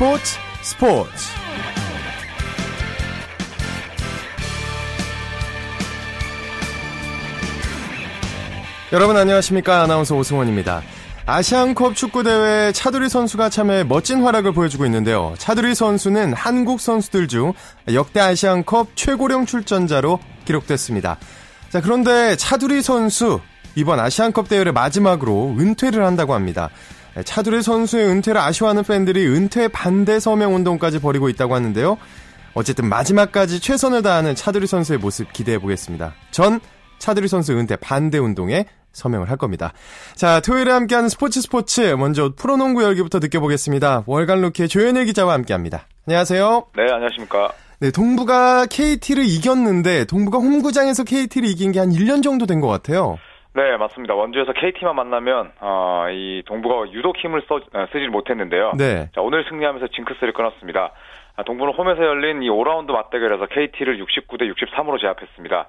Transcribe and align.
스포츠 0.00 0.38
스포츠 0.62 1.10
여러분 8.94 9.18
안녕하십니까 9.18 9.82
아나운서 9.82 10.16
오승원입니다. 10.16 10.80
아시안컵 11.26 11.96
축구대회 11.96 12.72
차두리 12.72 13.10
선수가 13.10 13.50
참여 13.50 13.84
멋진 13.84 14.22
활약을 14.22 14.52
보여주고 14.52 14.86
있는데요. 14.86 15.34
차두리 15.36 15.74
선수는 15.74 16.32
한국 16.32 16.80
선수들 16.80 17.28
중 17.28 17.52
역대 17.92 18.20
아시안컵 18.20 18.96
최고령 18.96 19.44
출전자로 19.44 20.18
기록됐습니다. 20.46 21.18
자, 21.68 21.82
그런데 21.82 22.36
차두리 22.36 22.80
선수 22.80 23.40
이번 23.74 24.00
아시안컵 24.00 24.48
대회를 24.48 24.72
마지막으로 24.72 25.56
은퇴를 25.58 26.06
한다고 26.06 26.32
합니다. 26.32 26.70
차두리 27.24 27.62
선수의 27.62 28.06
은퇴를 28.08 28.40
아쉬워하는 28.40 28.82
팬들이 28.84 29.26
은퇴 29.26 29.68
반대 29.68 30.20
서명 30.20 30.54
운동까지 30.54 31.00
벌이고 31.00 31.28
있다고 31.28 31.54
하는데요. 31.54 31.98
어쨌든 32.54 32.88
마지막까지 32.88 33.60
최선을 33.60 34.02
다하는 34.02 34.34
차두리 34.34 34.66
선수의 34.66 34.98
모습 34.98 35.32
기대해 35.32 35.58
보겠습니다. 35.58 36.14
전 36.30 36.60
차두리 36.98 37.28
선수 37.28 37.52
은퇴 37.52 37.76
반대 37.76 38.18
운동에 38.18 38.66
서명을 38.92 39.30
할 39.30 39.36
겁니다. 39.36 39.72
자, 40.16 40.40
토요일에 40.40 40.72
함께하는 40.72 41.08
스포츠 41.08 41.40
스포츠 41.40 41.80
먼저 41.96 42.32
프로농구 42.36 42.82
열기부터 42.82 43.20
느껴보겠습니다. 43.20 44.02
월간 44.06 44.40
루키의 44.40 44.68
조현일 44.68 45.04
기자와 45.06 45.32
함께합니다. 45.34 45.86
안녕하세요. 46.08 46.66
네, 46.76 46.82
안녕하십니까. 46.92 47.52
네, 47.78 47.90
동부가 47.92 48.66
KT를 48.66 49.24
이겼는데 49.24 50.04
동부가 50.06 50.38
홈구장에서 50.38 51.04
KT를 51.04 51.48
이긴 51.48 51.72
게 51.72 51.78
한 51.78 51.90
1년 51.90 52.22
정도 52.22 52.46
된 52.46 52.60
것 52.60 52.66
같아요. 52.68 53.16
네, 53.52 53.76
맞습니다. 53.76 54.14
원주에서 54.14 54.52
KT만 54.52 54.94
만나면 54.94 55.52
어, 55.60 56.06
이 56.10 56.42
동부가 56.46 56.92
유독 56.92 57.16
힘을 57.16 57.42
써, 57.48 57.56
어, 57.56 57.86
쓰질 57.92 58.08
못했는데요. 58.08 58.72
네. 58.78 59.08
자, 59.14 59.20
오늘 59.20 59.44
승리하면서 59.48 59.88
징크스를 59.88 60.32
끊었습니다. 60.32 60.92
아, 61.36 61.42
동부는 61.42 61.72
홈에서 61.74 62.04
열린 62.04 62.42
이 62.42 62.48
5라운드 62.48 62.92
맞대결에서 62.92 63.46
KT를 63.46 64.04
69대 64.04 64.52
63으로 64.54 65.00
제압했습니다. 65.00 65.66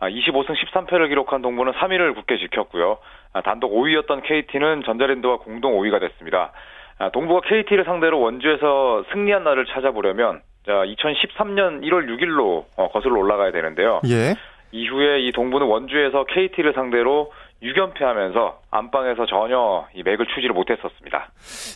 25승 0.00 0.50
아, 0.50 0.54
13패를 0.54 1.08
기록한 1.08 1.42
동부는 1.42 1.72
3위를 1.74 2.14
굳게 2.14 2.38
지켰고요. 2.38 2.98
아, 3.32 3.42
단독 3.42 3.72
5위였던 3.72 4.22
KT는 4.24 4.82
전자랜드와 4.84 5.38
공동 5.38 5.78
5위가 5.78 6.00
됐습니다. 6.00 6.52
아, 6.98 7.10
동부가 7.10 7.42
KT를 7.48 7.84
상대로 7.84 8.20
원주에서 8.20 9.04
승리한 9.12 9.44
날을 9.44 9.66
찾아보려면 9.66 10.42
2013년 10.66 11.82
1월 11.82 12.06
6일로 12.06 12.64
어, 12.76 12.88
거슬러 12.90 13.18
올라가야 13.18 13.50
되는데요. 13.52 14.00
예. 14.06 14.34
이후에 14.72 15.20
이 15.20 15.32
동부는 15.32 15.66
원주에서 15.66 16.24
KT를 16.24 16.72
상대로 16.74 17.32
6연패하면서 17.62 18.54
안방에서 18.70 19.26
전혀 19.26 19.86
이 19.94 20.02
맥을 20.02 20.26
추지를 20.26 20.52
못했었습니다. 20.54 21.30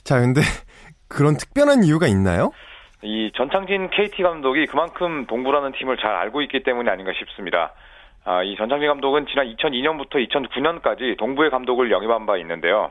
자, 0.05 0.21
근데 0.21 0.41
그런 1.09 1.37
특별한 1.37 1.85
이유가 1.85 2.07
있나요? 2.07 2.51
이 3.03 3.31
전창진 3.37 3.91
KT 3.91 4.23
감독이 4.23 4.67
그만큼 4.67 5.27
동부라는 5.27 5.73
팀을 5.73 5.99
잘 5.99 6.15
알고 6.15 6.41
있기 6.43 6.63
때문이 6.63 6.89
아닌가 6.89 7.13
싶습니다. 7.19 7.75
아, 8.25 8.43
이 8.43 8.57
전창진 8.57 8.89
감독은 8.89 9.27
지난 9.27 9.47
2002년부터 9.55 10.27
2009년까지 10.27 11.19
동부의 11.19 11.51
감독을 11.51 11.91
영입한 11.91 12.25
바 12.25 12.39
있는데요. 12.39 12.91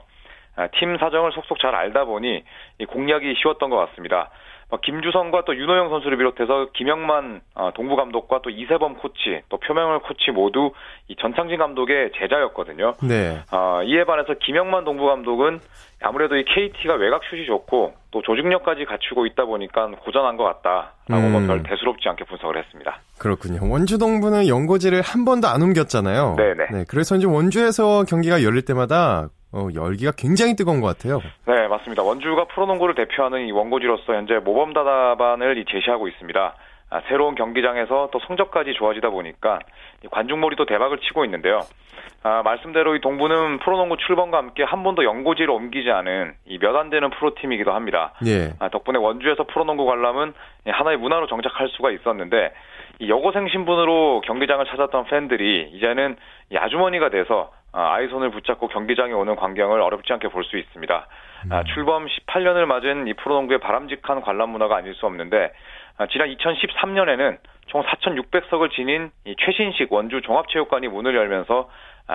아, 0.56 0.68
팀 0.78 0.98
사정을 1.00 1.32
속속 1.32 1.60
잘 1.60 1.74
알다 1.74 2.06
보니 2.06 2.44
공략이 2.88 3.34
쉬웠던 3.42 3.72
것 3.72 3.78
같습니다. 3.78 4.30
뭐 4.74 4.80
김주성과 4.82 5.44
또 5.46 5.56
윤호영 5.56 5.90
선수를 5.90 6.18
비롯해서 6.18 6.70
김영만 6.74 7.42
어, 7.54 7.70
동부 7.76 7.96
감독과 7.96 8.40
또 8.42 8.50
이세범 8.50 8.96
코치, 8.96 9.44
또 9.50 9.58
표명을 9.58 10.00
코치 10.00 10.32
모두 10.32 10.72
이 11.08 11.16
전창진 11.22 11.60
감독의 11.60 12.14
제자였거든요. 12.18 12.96
네. 13.04 13.38
어, 13.52 13.84
이에 13.84 14.04
반해서 14.04 14.34
김영만 14.44 14.84
동부 14.84 15.06
감독은 15.06 15.60
아무래도 16.02 16.36
이 16.38 16.44
KT가 16.44 16.96
외곽 16.96 17.22
슛이 17.30 17.46
좋고 17.46 17.94
또 18.10 18.22
조직력까지 18.24 18.86
갖추고 18.86 19.28
있다 19.28 19.46
보니까 19.46 19.92
고전한 20.04 20.38
것 20.38 20.44
같다라고 20.44 21.30
뭐 21.30 21.42
음. 21.42 21.46
별 21.46 21.62
대수롭지 21.62 22.10
않게 22.10 22.24
분석을 22.24 22.58
했습니다. 22.58 23.00
그렇군요. 23.20 23.72
원주 23.72 24.00
동부는 24.00 24.48
연고지를 24.48 25.04
한 25.04 25.24
번도 25.24 25.50
안 25.50 25.62
옮겼잖아요. 25.62 26.34
네네. 26.36 26.66
네, 26.72 26.86
그래서 26.90 27.16
이제 27.16 27.28
원주에서 27.28 28.06
경기가 28.06 28.42
열릴 28.42 28.66
때마다 28.66 29.30
어, 29.54 29.68
열기가 29.74 30.12
굉장히 30.18 30.56
뜨거운 30.56 30.82
것 30.82 30.88
같아요. 30.88 31.22
네, 31.46 31.68
맞습니다. 31.68 32.02
원주가 32.04 32.46
프로농구를 32.46 32.96
대표하는 32.96 33.48
이 33.48 33.52
원고지로서 33.52 34.14
현재 34.14 34.36
모범다답안을 34.40 35.64
제시하고 35.70 36.08
있습니다. 36.08 36.56
아, 36.90 37.02
새로운 37.08 37.36
경기장에서 37.36 38.10
또 38.12 38.20
성적까지 38.28 38.74
좋아지다 38.74 39.10
보니까 39.10 39.60
관중몰이도 40.12 40.66
대박을 40.66 41.00
치고 41.00 41.26
있는데요. 41.26 41.62
아, 42.24 42.42
말씀대로 42.44 42.96
이 42.96 43.02
동부는 43.02 43.60
프로농구 43.60 43.98
출범과 43.98 44.38
함께 44.38 44.64
한 44.64 44.84
번도 44.84 45.04
연고지를 45.04 45.50
옮기지 45.50 45.90
않은 45.92 46.34
이 46.46 46.58
몇 46.60 46.76
안 46.76 46.90
되는 46.90 47.10
프로팀이기도 47.10 47.74
합니다. 47.74 48.14
예. 48.26 48.54
아, 48.60 48.70
덕분에 48.70 48.98
원주에서 48.98 49.44
프로농구 49.46 49.86
관람은 49.86 50.34
하나의 50.68 50.98
문화로 50.98 51.28
정착할 51.28 51.68
수가 51.70 51.92
있었는데 51.92 52.38
이 52.48 52.52
여고생 53.02 53.48
신분으로 53.50 54.22
경기장을 54.22 54.66
찾았던 54.66 55.06
팬들이 55.06 55.70
이제는 55.74 56.16
이 56.52 56.58
아주머니가 56.58 57.10
돼서 57.10 57.52
아, 57.72 57.96
아이 57.96 58.08
손을 58.08 58.30
붙잡고 58.30 58.68
경기장에 58.68 59.14
오는 59.14 59.36
광경을 59.36 59.82
어렵지 59.82 60.14
않게 60.14 60.28
볼 60.28 60.44
수 60.44 60.58
있습니다. 60.58 61.08
아, 61.50 61.60
음. 61.60 61.64
출범 61.74 62.06
18년을 62.06 62.66
맞은 62.66 63.08
이 63.08 63.14
프로농구의 63.14 63.60
바람직한 63.60 64.22
관람 64.22 64.50
문화가 64.50 64.76
아닐 64.78 64.94
수 64.94 65.06
없는데 65.06 65.52
아, 65.98 66.08
지난 66.08 66.30
2013년에는 66.30 67.38
총 67.68 67.82
4,600석을 67.84 68.72
지닌 68.72 69.10
이 69.26 69.36
최신식 69.40 69.92
원주 69.92 70.22
종합체육관이 70.22 70.88
문을 70.88 71.16
열면서 71.16 71.70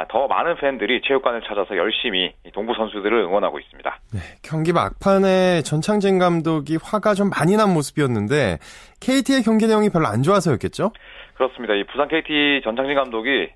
더 0.09 0.29
많은 0.29 0.57
팬들이 0.57 1.01
체육관을 1.03 1.43
찾아서 1.43 1.77
열심히 1.77 2.33
동부 2.53 2.75
선수들을 2.75 3.13
응원하고 3.25 3.59
있습니다. 3.59 3.99
네, 4.13 4.21
경기 4.43 4.73
막판에 4.73 5.63
전창진 5.63 6.19
감독이 6.19 6.79
화가 6.83 7.15
좀 7.15 7.31
많이 7.31 7.57
난 7.57 7.73
모습이었는데 7.73 8.59
KT의 9.01 9.43
경기 9.43 9.67
내용이 9.67 9.89
별로 9.91 10.07
안 10.07 10.23
좋아서였겠죠? 10.23 10.93
그렇습니다. 11.35 11.75
이 11.75 11.85
부산 11.85 12.09
KT 12.09 12.61
전창진 12.65 12.95
감독이 12.97 13.51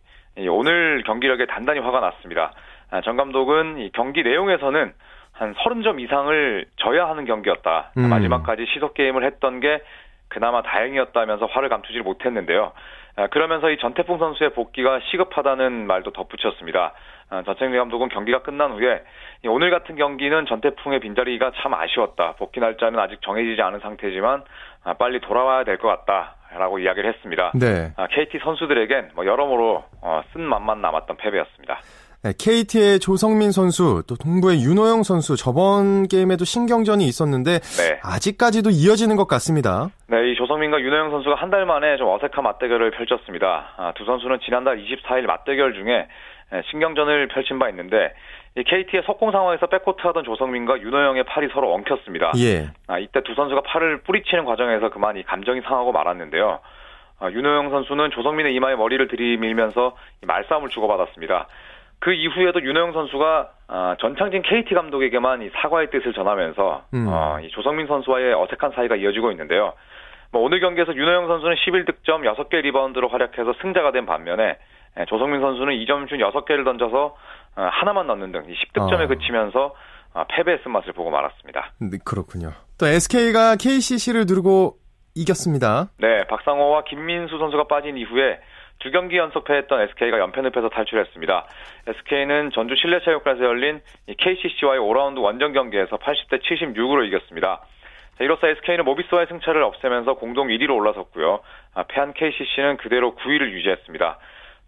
오늘 0.49 1.03
경기력에 1.05 1.47
단단히 1.47 1.81
화가 1.81 2.01
났습니다. 2.01 2.53
아, 2.91 3.01
전 3.03 3.17
감독은 3.17 3.91
경기 3.93 4.23
내용에서는 4.23 4.93
한 5.33 5.55
30점 5.55 6.01
이상을 6.01 6.67
져야 6.77 7.09
하는 7.09 7.25
경기였다. 7.25 7.93
음. 7.99 8.09
마지막까지 8.09 8.67
시속 8.73 8.95
게임을 8.95 9.25
했던 9.25 9.61
게 9.61 9.83
그나마 10.29 10.63
다행이었다면서 10.63 11.47
화를 11.47 11.69
감추지 11.69 12.01
못했는데요. 12.01 12.73
아, 13.17 13.27
그러면서 13.29 13.71
이 13.71 13.79
전태풍 13.79 14.19
선수의 14.19 14.51
복귀가 14.55 15.01
시급하다는 15.11 15.87
말도 15.87 16.13
덧붙였습니다. 16.13 16.93
아, 17.31 17.43
전창진 17.45 17.79
감독은 17.79 18.09
경기가 18.09 18.43
끝난 18.43 18.73
후에 18.73 19.03
오늘 19.47 19.71
같은 19.71 19.97
경기는 19.97 20.47
전태풍의 20.47 21.01
빈자리가 21.01 21.53
참 21.63 21.75
아쉬웠다. 21.75 22.33
복귀 22.39 22.61
날짜는 22.61 22.99
아직 22.99 23.21
정해지지 23.23 23.61
않은 23.61 23.81
상태지만 23.81 24.45
빨리 24.99 25.21
돌아와야 25.21 25.65
될 25.65 25.79
것 25.79 25.89
같다. 25.89 26.37
라고 26.55 26.79
이야기를 26.79 27.09
했습니다. 27.15 27.53
네. 27.55 27.93
KT 28.11 28.39
아, 28.39 28.45
선수들에겐 28.45 29.13
뭐 29.15 29.25
여러모로 29.25 29.85
어, 30.03 30.23
쓴 30.33 30.43
맛만 30.43 30.83
남았던 30.83 31.17
패배였습니다. 31.17 31.81
네, 32.25 32.33
KT의 32.39 33.01
조성민 33.01 33.51
선수, 33.51 34.05
또 34.07 34.15
동부의 34.15 34.63
윤호영 34.63 35.03
선수, 35.03 35.35
저번 35.37 36.07
게임에도 36.07 36.45
신경전이 36.45 37.05
있었는데, 37.05 37.59
네. 37.59 37.99
아직까지도 38.01 38.71
이어지는 38.71 39.17
것 39.17 39.27
같습니다. 39.27 39.91
네, 40.07 40.31
이 40.31 40.37
조성민과 40.37 40.81
윤호영 40.81 41.11
선수가 41.11 41.35
한 41.35 41.51
달 41.51 41.67
만에 41.67 41.97
좀 41.97 42.09
어색한 42.09 42.45
맞대결을 42.45 42.93
펼쳤습니다. 42.93 43.75
아, 43.77 43.93
두 43.97 44.05
선수는 44.05 44.39
지난달 44.45 44.79
24일 44.79 45.27
맞대결 45.27 45.75
중에 45.75 46.07
신경전을 46.71 47.27
펼친 47.29 47.59
바 47.59 47.69
있는데, 47.71 48.13
이 48.57 48.63
KT의 48.63 49.03
석공 49.05 49.33
상황에서 49.33 49.67
백코트 49.67 50.07
하던 50.07 50.23
조성민과 50.23 50.81
윤호영의 50.81 51.25
팔이 51.25 51.49
서로 51.53 51.75
엉켰습니다. 51.75 52.33
예. 52.39 52.71
아, 52.87 53.01
이때 53.01 53.21
두 53.25 53.35
선수가 53.35 53.63
팔을 53.63 54.03
뿌리치는 54.03 54.45
과정에서 54.45 54.91
그만 54.91 55.17
이 55.17 55.25
감정이 55.25 55.61
상하고 55.63 55.91
말았는데요. 55.91 56.61
아, 57.19 57.31
윤호영 57.31 57.71
선수는 57.71 58.11
조성민의 58.13 58.55
이마에 58.55 58.77
머리를 58.77 59.09
들이밀면서 59.09 59.97
말싸움을 60.25 60.69
주고받았습니다. 60.69 61.49
그 62.03 62.13
이후에도 62.13 62.61
윤호영 62.61 62.95
선수가 62.95 63.51
아, 63.69 63.97
전창진 64.01 64.43
KT 64.43 64.75
감독에게만 64.75 65.43
이 65.43 65.51
사과의 65.51 65.91
뜻을 65.91 66.13
전하면서 66.13 66.87
음. 66.95 67.07
어, 67.09 67.39
이 67.41 67.49
조성민 67.51 67.87
선수와의 67.87 68.35
어색한 68.35 68.73
사이가 68.75 68.97
이어지고 68.97 69.31
있는데요. 69.31 69.75
뭐 70.33 70.43
오늘 70.43 70.59
경기에서 70.59 70.97
윤호영 70.97 71.29
선수는 71.29 71.55
11득점 71.55 72.23
6개 72.27 72.61
리바운드로 72.61 73.07
활약해서 73.07 73.55
승자가 73.63 73.93
된 73.93 74.05
반면에 74.05 74.59
예, 74.99 75.05
조성민 75.05 75.41
선수는 75.41 75.75
2점슛 75.75 76.19
6개를 76.19 76.65
던져서 76.65 77.17
어, 77.55 77.69
하나만 77.71 78.09
넣는 78.09 78.33
등 78.33 78.43
10득점에 78.43 79.03
아. 79.03 79.07
그치면서 79.07 79.73
어, 80.15 80.25
패배의 80.29 80.59
쓴맛을 80.65 80.95
보고 80.95 81.11
말았습니다. 81.11 81.71
네, 81.79 81.99
그렇군요. 82.05 82.51
또 82.79 82.87
SK가 82.89 83.55
KCC를 83.55 84.25
누르고 84.27 84.75
이겼습니다. 85.15 85.91
네, 85.99 86.25
박상호와 86.27 86.83
김민수 86.83 87.39
선수가 87.39 87.69
빠진 87.69 87.97
이후에 87.97 88.41
두 88.83 88.91
경기 88.91 89.17
연속 89.17 89.45
패했던 89.45 89.81
SK가 89.81 90.19
연패늪에서 90.19 90.69
탈출했습니다. 90.69 91.47
SK는 91.87 92.51
전주 92.53 92.75
실내체육관에서 92.75 93.45
열린 93.45 93.81
KCC와의 94.07 94.81
5라운드 94.81 95.23
원정 95.23 95.53
경기에서 95.53 95.99
80대 95.99 96.43
76으로 96.43 97.07
이겼습니다. 97.07 97.61
자, 98.19 98.25
이로써 98.25 98.49
SK는 98.49 98.85
모비스와의 98.85 99.29
승차를 99.29 99.63
없애면서 99.63 100.15
공동 100.15 100.49
1위로 100.49 100.75
올라섰고요. 100.75 101.41
아, 101.75 101.85
패한 101.85 102.13
KCC는 102.15 102.77
그대로 102.79 103.15
9위를 103.15 103.53
유지했습니다. 103.53 104.19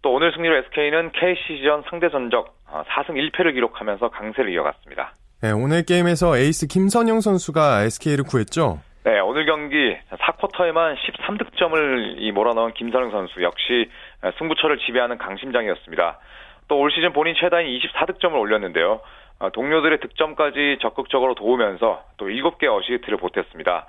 또 0.01 0.13
오늘 0.13 0.31
승리로 0.33 0.55
SK는 0.57 1.11
KC전 1.11 1.83
상대 1.89 2.09
전적 2.09 2.55
4승 2.67 3.09
어, 3.09 3.13
1패를 3.13 3.53
기록하면서 3.53 4.09
강세를 4.09 4.51
이어갔습니다. 4.53 5.13
네, 5.41 5.51
오늘 5.51 5.83
게임에서 5.83 6.37
에이스 6.37 6.67
김선영 6.67 7.19
선수가 7.19 7.83
SK를 7.83 8.23
구했죠. 8.23 8.79
네, 9.05 9.19
오늘 9.19 9.45
경기 9.45 9.95
4쿼터에만 10.09 10.95
13득점을 10.95 12.31
몰아넣은 12.31 12.73
김선형 12.73 13.11
선수 13.11 13.43
역시 13.43 13.87
승부처를 14.37 14.77
지배하는 14.79 15.17
강심장이었습니다. 15.17 16.19
또 16.67 16.77
올 16.77 16.91
시즌 16.91 17.13
본인 17.13 17.35
최다인 17.35 17.67
24득점을 17.79 18.33
올렸는데요. 18.33 19.01
어, 19.39 19.49
동료들의 19.51 19.99
득점까지 19.99 20.79
적극적으로 20.81 21.35
도우면서 21.35 22.03
또 22.17 22.27
7개 22.27 22.65
어시스트를 22.67 23.17
보탰습니다. 23.17 23.85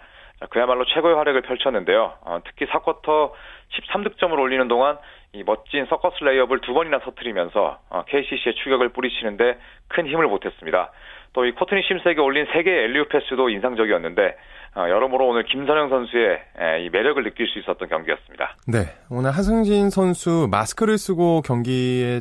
그야말로 0.51 0.85
최고의 0.85 1.15
활약을 1.17 1.43
펼쳤는데요. 1.43 2.15
어, 2.21 2.41
특히 2.45 2.67
4쿼터 2.67 3.33
13득점을 3.73 4.39
올리는 4.39 4.69
동안 4.69 4.99
이 5.33 5.43
멋진 5.45 5.87
서커스 5.87 6.23
레이업을 6.25 6.61
두 6.61 6.75
번이나 6.75 6.99
터트리면서 6.99 7.79
KCC의 8.07 8.55
어, 8.55 8.63
추격을 8.63 8.91
뿌리치는데 8.91 9.59
큰 9.89 10.07
힘을 10.07 10.29
보탰습니다. 10.29 10.91
또 11.33 11.45
이 11.45 11.53
코트니 11.53 11.83
심스에게 11.83 12.21
올린 12.21 12.47
3개의 12.47 12.85
엘리오 12.85 13.05
패스도 13.07 13.51
인상적이었는데 13.51 14.37
여러모로 14.77 15.29
오늘 15.29 15.45
김선영 15.45 15.89
선수의 15.89 16.39
이 16.85 16.91
매력을 16.91 17.23
느낄 17.23 17.47
수 17.49 17.59
있었던 17.59 17.89
경기였습니다. 17.89 18.57
네, 18.69 18.95
오늘 19.11 19.31
하승진 19.31 19.91
선수 19.91 20.49
마스크를 20.51 20.99
쓰고 20.99 21.43
경기에 21.43 22.21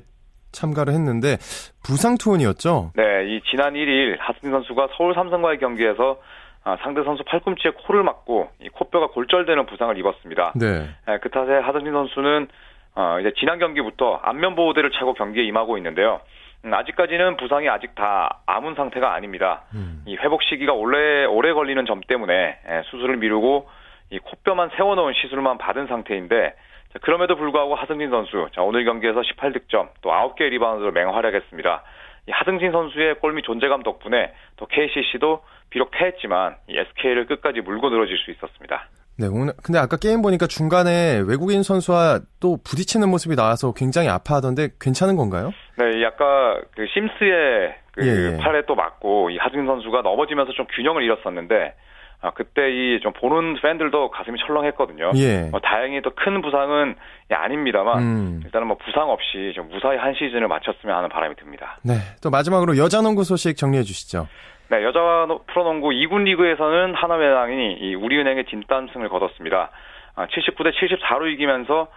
참가를 0.53 0.93
했는데 0.93 1.37
부상 1.83 2.17
투혼이었죠? 2.17 2.91
네, 2.95 3.03
이 3.27 3.41
지난 3.49 3.73
1일 3.73 4.17
하승진 4.19 4.51
선수가 4.51 4.89
서울 4.97 5.13
삼성과의 5.13 5.59
경기에서 5.59 6.17
아, 6.63 6.77
상대 6.81 7.03
선수 7.03 7.23
팔꿈치에 7.25 7.71
코를 7.85 8.01
맞고 8.03 8.49
이 8.59 8.69
코뼈가 8.69 9.07
골절되는 9.07 9.67
부상을 9.67 9.95
입었습니다. 9.99 10.53
네. 10.55 10.89
네그 11.05 11.29
탓에 11.29 11.53
하승진 11.53 11.93
선수는 11.93 12.47
어, 12.95 13.17
이제 13.19 13.33
지난 13.37 13.59
경기부터 13.59 14.15
안면 14.23 14.55
보호대를 14.55 14.89
차고 14.91 15.13
경기에 15.13 15.43
임하고 15.43 15.77
있는데요. 15.77 16.21
음, 16.65 16.73
아직까지는 16.73 17.37
부상이 17.37 17.69
아직 17.69 17.93
다 17.95 18.41
아문 18.45 18.75
상태가 18.75 19.13
아닙니다. 19.13 19.63
음. 19.73 20.03
이 20.05 20.15
회복 20.17 20.43
시기가 20.43 20.73
오래 20.73 21.25
오래 21.25 21.53
걸리는 21.53 21.85
점 21.85 22.01
때문에 22.01 22.33
예, 22.67 22.81
수술을 22.85 23.17
미루고 23.17 23.69
이 24.11 24.19
코뼈만 24.19 24.71
세워놓은 24.75 25.13
시술만 25.13 25.57
받은 25.57 25.87
상태인데 25.87 26.55
자, 26.93 26.99
그럼에도 27.01 27.35
불구하고 27.35 27.75
하승진 27.75 28.09
선수 28.09 28.47
자, 28.53 28.63
오늘 28.63 28.83
경기에서 28.83 29.21
18득점 29.21 29.89
또 30.01 30.09
9개 30.09 30.49
리바운드로 30.49 30.91
맹활약했습니다. 30.91 31.83
이 32.27 32.31
하승진 32.31 32.71
선수의 32.71 33.15
골밑 33.19 33.45
존재감 33.45 33.83
덕분에 33.83 34.33
또 34.57 34.65
KCC도 34.65 35.43
비록 35.69 35.91
패했지만 35.91 36.55
이 36.67 36.77
SK를 36.77 37.27
끝까지 37.27 37.61
물고 37.61 37.89
늘어질 37.89 38.17
수 38.17 38.31
있었습니다. 38.31 38.87
네, 39.17 39.27
오늘 39.27 39.53
근데 39.63 39.79
아까 39.79 39.95
게임 39.97 40.21
보니까 40.21 40.45
중간에 40.47 41.21
외국인 41.25 41.63
선수와 41.63 42.19
또 42.39 42.57
부딪히는 42.63 43.09
모습이 43.09 43.35
나와서 43.35 43.73
굉장히 43.73 44.09
아파하던데 44.09 44.69
괜찮은 44.79 45.15
건가요? 45.15 45.51
네, 45.77 46.03
약간 46.03 46.61
그 46.75 46.85
심스의 46.93 47.75
그 47.93 48.05
예, 48.05 48.33
예. 48.33 48.37
팔에 48.37 48.63
또 48.67 48.75
맞고 48.75 49.29
이 49.29 49.37
하승진 49.37 49.65
선수가 49.67 50.01
넘어지면서 50.01 50.51
좀 50.51 50.65
균형을 50.75 51.03
잃었었는데 51.03 51.75
아, 52.21 52.31
그때 52.31 52.71
이 52.71 52.99
좀 53.03 53.13
보는 53.13 53.61
팬들도 53.61 54.09
가슴이 54.09 54.37
철렁했거든요. 54.45 55.11
예. 55.15 55.49
뭐 55.51 55.59
다행히 55.59 56.01
또 56.01 56.09
큰 56.15 56.41
부상은 56.41 56.95
예, 57.31 57.35
아닙니다만 57.35 57.99
음. 58.01 58.41
일단은 58.43 58.67
뭐 58.67 58.77
부상 58.83 59.09
없이 59.09 59.53
좀 59.55 59.69
무사히 59.69 59.97
한 59.97 60.13
시즌을 60.13 60.47
마쳤으면 60.47 60.95
하는 60.95 61.07
바람이 61.07 61.35
듭니다. 61.35 61.77
네. 61.83 61.93
또 62.21 62.29
마지막으로 62.29 62.77
여자 62.77 63.01
농구 63.01 63.23
소식 63.23 63.55
정리해 63.57 63.83
주시죠. 63.83 64.27
네, 64.69 64.83
여자 64.83 64.99
프로농구 65.47 65.89
2군 65.89 66.23
리그에서는 66.23 66.95
하나회당이 66.95 67.77
이 67.81 67.95
우리은행의 67.95 68.45
진땀승을 68.45 69.09
거뒀습니다. 69.09 69.69
아, 70.15 70.27
79대 70.27 70.73
74로 70.73 71.31
이기면서 71.31 71.87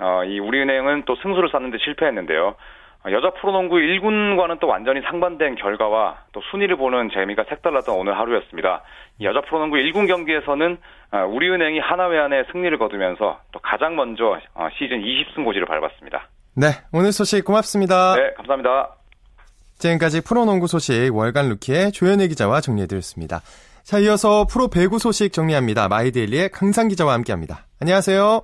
어, 0.00 0.24
이 0.24 0.38
우리은행은 0.38 1.04
또 1.06 1.16
승수를 1.16 1.48
쌓는데 1.50 1.78
실패했는데요. 1.78 2.54
아, 3.04 3.10
여자 3.12 3.30
프로농구 3.30 3.76
1군과는 3.76 4.60
또 4.60 4.66
완전히 4.66 5.00
상반된 5.02 5.54
결과와 5.54 6.18
또 6.32 6.42
순위를 6.50 6.76
보는 6.76 7.10
재미가 7.10 7.44
색달랐던 7.48 7.94
오늘 7.96 8.18
하루였습니다. 8.18 8.82
여자 9.22 9.40
프로농구 9.40 9.76
1군 9.76 10.06
경기에서는 10.06 10.76
아, 11.12 11.24
우리은행이 11.24 11.78
하나회안에 11.78 12.44
승리를 12.52 12.76
거두면서 12.76 13.40
또 13.52 13.58
가장 13.60 13.96
먼저 13.96 14.38
어, 14.54 14.68
시즌 14.76 15.00
20승 15.00 15.44
고지를 15.44 15.66
밟았습니다. 15.66 16.28
네, 16.56 16.66
오늘 16.92 17.12
소식 17.12 17.44
고맙습니다. 17.44 18.16
네, 18.16 18.34
감사합니다. 18.36 18.97
지금까지 19.78 20.20
프로농구 20.22 20.66
소식 20.66 21.14
월간 21.14 21.48
루키의 21.48 21.92
조현혜 21.92 22.28
기자와 22.28 22.60
정리해드렸습니다. 22.60 23.40
자, 23.82 23.98
이어서 24.00 24.44
프로 24.44 24.68
배구 24.68 24.98
소식 24.98 25.32
정리합니다. 25.32 25.88
마이데일리의 25.88 26.50
강상 26.50 26.88
기자와 26.88 27.14
함께합니다. 27.14 27.66
안녕하세요. 27.80 28.42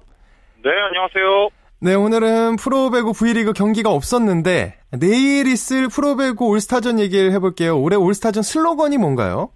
네, 0.64 0.70
안녕하세요. 0.70 1.48
네, 1.80 1.94
오늘은 1.94 2.56
프로 2.56 2.90
배구 2.90 3.12
V리그 3.12 3.52
경기가 3.52 3.90
없었는데 3.90 4.78
내일 4.98 5.46
있을 5.46 5.88
프로 5.88 6.16
배구 6.16 6.46
올스타전 6.46 6.98
얘기를 6.98 7.32
해볼게요. 7.32 7.78
올해 7.78 7.96
올스타전 7.96 8.42
슬로건이 8.42 8.96
뭔가요? 8.96 9.50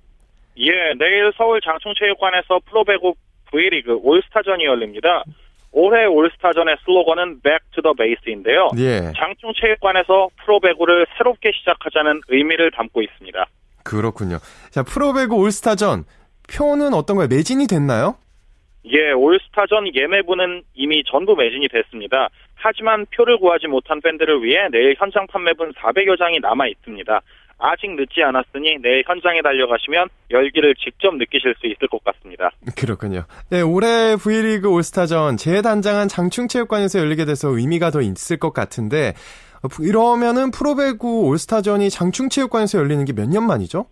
예, 0.59 0.73
내일 0.99 1.33
서울 1.39 1.61
장충체육관에서 1.63 2.61
프로 2.67 2.85
배구 2.85 3.15
V리그 3.51 3.99
올스타전이 4.03 4.65
열립니다. 4.67 5.25
올해 5.73 6.07
올스타전의 6.07 6.77
슬로건은 6.85 7.41
Back 7.43 7.61
to 7.75 7.83
the 7.83 7.95
Base인데요. 7.97 8.71
예. 8.79 9.13
장충체육관에서 9.17 10.29
프로배구를 10.45 11.07
새롭게 11.17 11.53
시작하자는 11.53 12.23
의미를 12.29 12.71
담고 12.71 13.03
있습니다. 13.03 13.47
그렇군요. 13.85 14.39
자, 14.71 14.83
프로배구 14.83 15.37
올스타전 15.37 16.05
표는 16.53 16.95
어떤가요? 16.95 17.29
매진이 17.29 17.67
됐나요? 17.67 18.17
예, 18.87 19.13
올스타전 19.13 19.95
예매분은 19.95 20.63
이미 20.75 21.03
전부 21.05 21.37
매진이 21.37 21.69
됐습니다. 21.69 22.29
하지만 22.55 23.05
표를 23.15 23.39
구하지 23.39 23.67
못한 23.67 24.01
팬들을 24.01 24.43
위해 24.43 24.69
내일 24.71 24.95
현장 24.99 25.27
판매분 25.27 25.73
400여 25.75 26.19
장이 26.19 26.41
남아 26.41 26.67
있습니다. 26.69 27.21
아직 27.59 27.91
늦지 27.95 28.23
않았으니 28.23 28.79
내일 28.83 29.03
현장에 29.07 29.43
달려가시면 29.43 30.09
열기를 30.31 30.75
직접 30.77 31.15
느끼실 31.17 31.55
수 31.61 31.67
있을 31.67 31.89
것 31.89 32.03
같습니다. 32.05 32.51
그렇군요. 32.77 33.25
네, 33.51 33.61
올해 33.63 34.17
V리그 34.17 34.69
올스타전 34.69 35.37
재단장한 35.37 36.09
장충체육관에서 36.09 37.01
열리게 37.01 37.25
돼서 37.25 37.49
의미가 37.49 37.91
더 37.91 38.01
있을 38.01 38.37
것 38.39 38.53
같은데 38.53 39.15
이러면은 39.81 40.51
프로배구 40.53 41.25
올스타전이 41.27 41.91
장충체육관에서 41.91 42.79
열리는 42.79 43.05
게 43.05 43.13
몇 43.13 43.29
년 43.29 43.45
만이죠? 43.47 43.87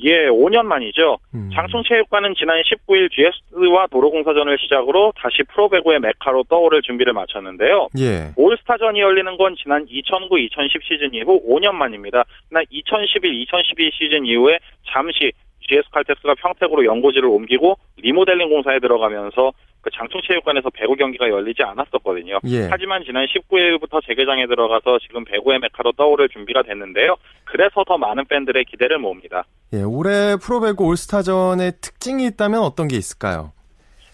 예, 0.00 0.28
5년 0.28 0.64
만이죠. 0.66 1.18
음. 1.34 1.50
장충체육관은 1.54 2.34
지난 2.36 2.60
19일 2.62 3.10
GS와 3.10 3.86
도로공사전을 3.90 4.58
시작으로 4.58 5.12
다시 5.16 5.42
프로배구의 5.52 6.00
메카로 6.00 6.44
떠오를 6.44 6.82
준비를 6.82 7.12
마쳤는데요. 7.12 7.88
예. 7.98 8.32
올스타전이 8.36 9.00
열리는 9.00 9.36
건 9.36 9.54
지난 9.62 9.86
2009-2010 9.86 10.82
시즌 10.82 11.14
이후 11.14 11.40
5년 11.48 11.72
만입니다. 11.72 12.24
나2011-2012 12.52 13.92
시즌 13.94 14.26
이후에 14.26 14.58
잠시 14.92 15.32
GS 15.68 15.88
칼텍스가 15.90 16.34
평택으로 16.34 16.84
연고지를 16.84 17.28
옮기고 17.28 17.78
리모델링 17.96 18.50
공사에 18.50 18.80
들어가면서 18.80 19.52
그 19.84 19.90
장충체육관에서 19.90 20.70
배구 20.70 20.96
경기가 20.96 21.28
열리지 21.28 21.62
않았었거든요. 21.62 22.38
예. 22.46 22.68
하지만 22.70 23.04
지난 23.04 23.26
19일부터 23.26 24.04
재개장에 24.06 24.46
들어가서 24.46 24.98
지금 25.00 25.24
배구의 25.26 25.58
메카로 25.58 25.92
떠오를 25.92 26.30
준비가 26.30 26.62
됐는데요. 26.62 27.16
그래서 27.44 27.84
더 27.86 27.98
많은 27.98 28.24
팬들의 28.24 28.64
기대를 28.64 28.98
모읍니다. 28.98 29.44
예, 29.74 29.82
올해 29.82 30.36
프로배구 30.42 30.86
올스타전의 30.86 31.74
특징이 31.82 32.24
있다면 32.28 32.60
어떤 32.60 32.88
게 32.88 32.96
있을까요? 32.96 33.52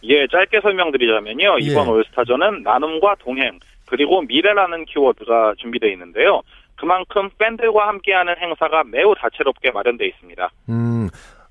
예, 0.02 0.26
짧게 0.26 0.60
설명드리자면요. 0.60 1.58
예. 1.60 1.64
이번 1.64 1.86
예. 1.86 1.90
올스타전은 1.90 2.64
나눔과 2.64 3.16
동행, 3.20 3.60
그리고 3.86 4.22
미래라는 4.22 4.86
키워드가 4.86 5.54
준비되어 5.58 5.90
있는데요. 5.90 6.42
그만큼 6.74 7.28
팬들과 7.38 7.88
함께하는 7.88 8.34
행사가 8.38 8.82
매우 8.84 9.14
다채롭게 9.14 9.70
마련되어 9.70 10.08
있습니다. 10.08 10.50
음, 10.70 11.08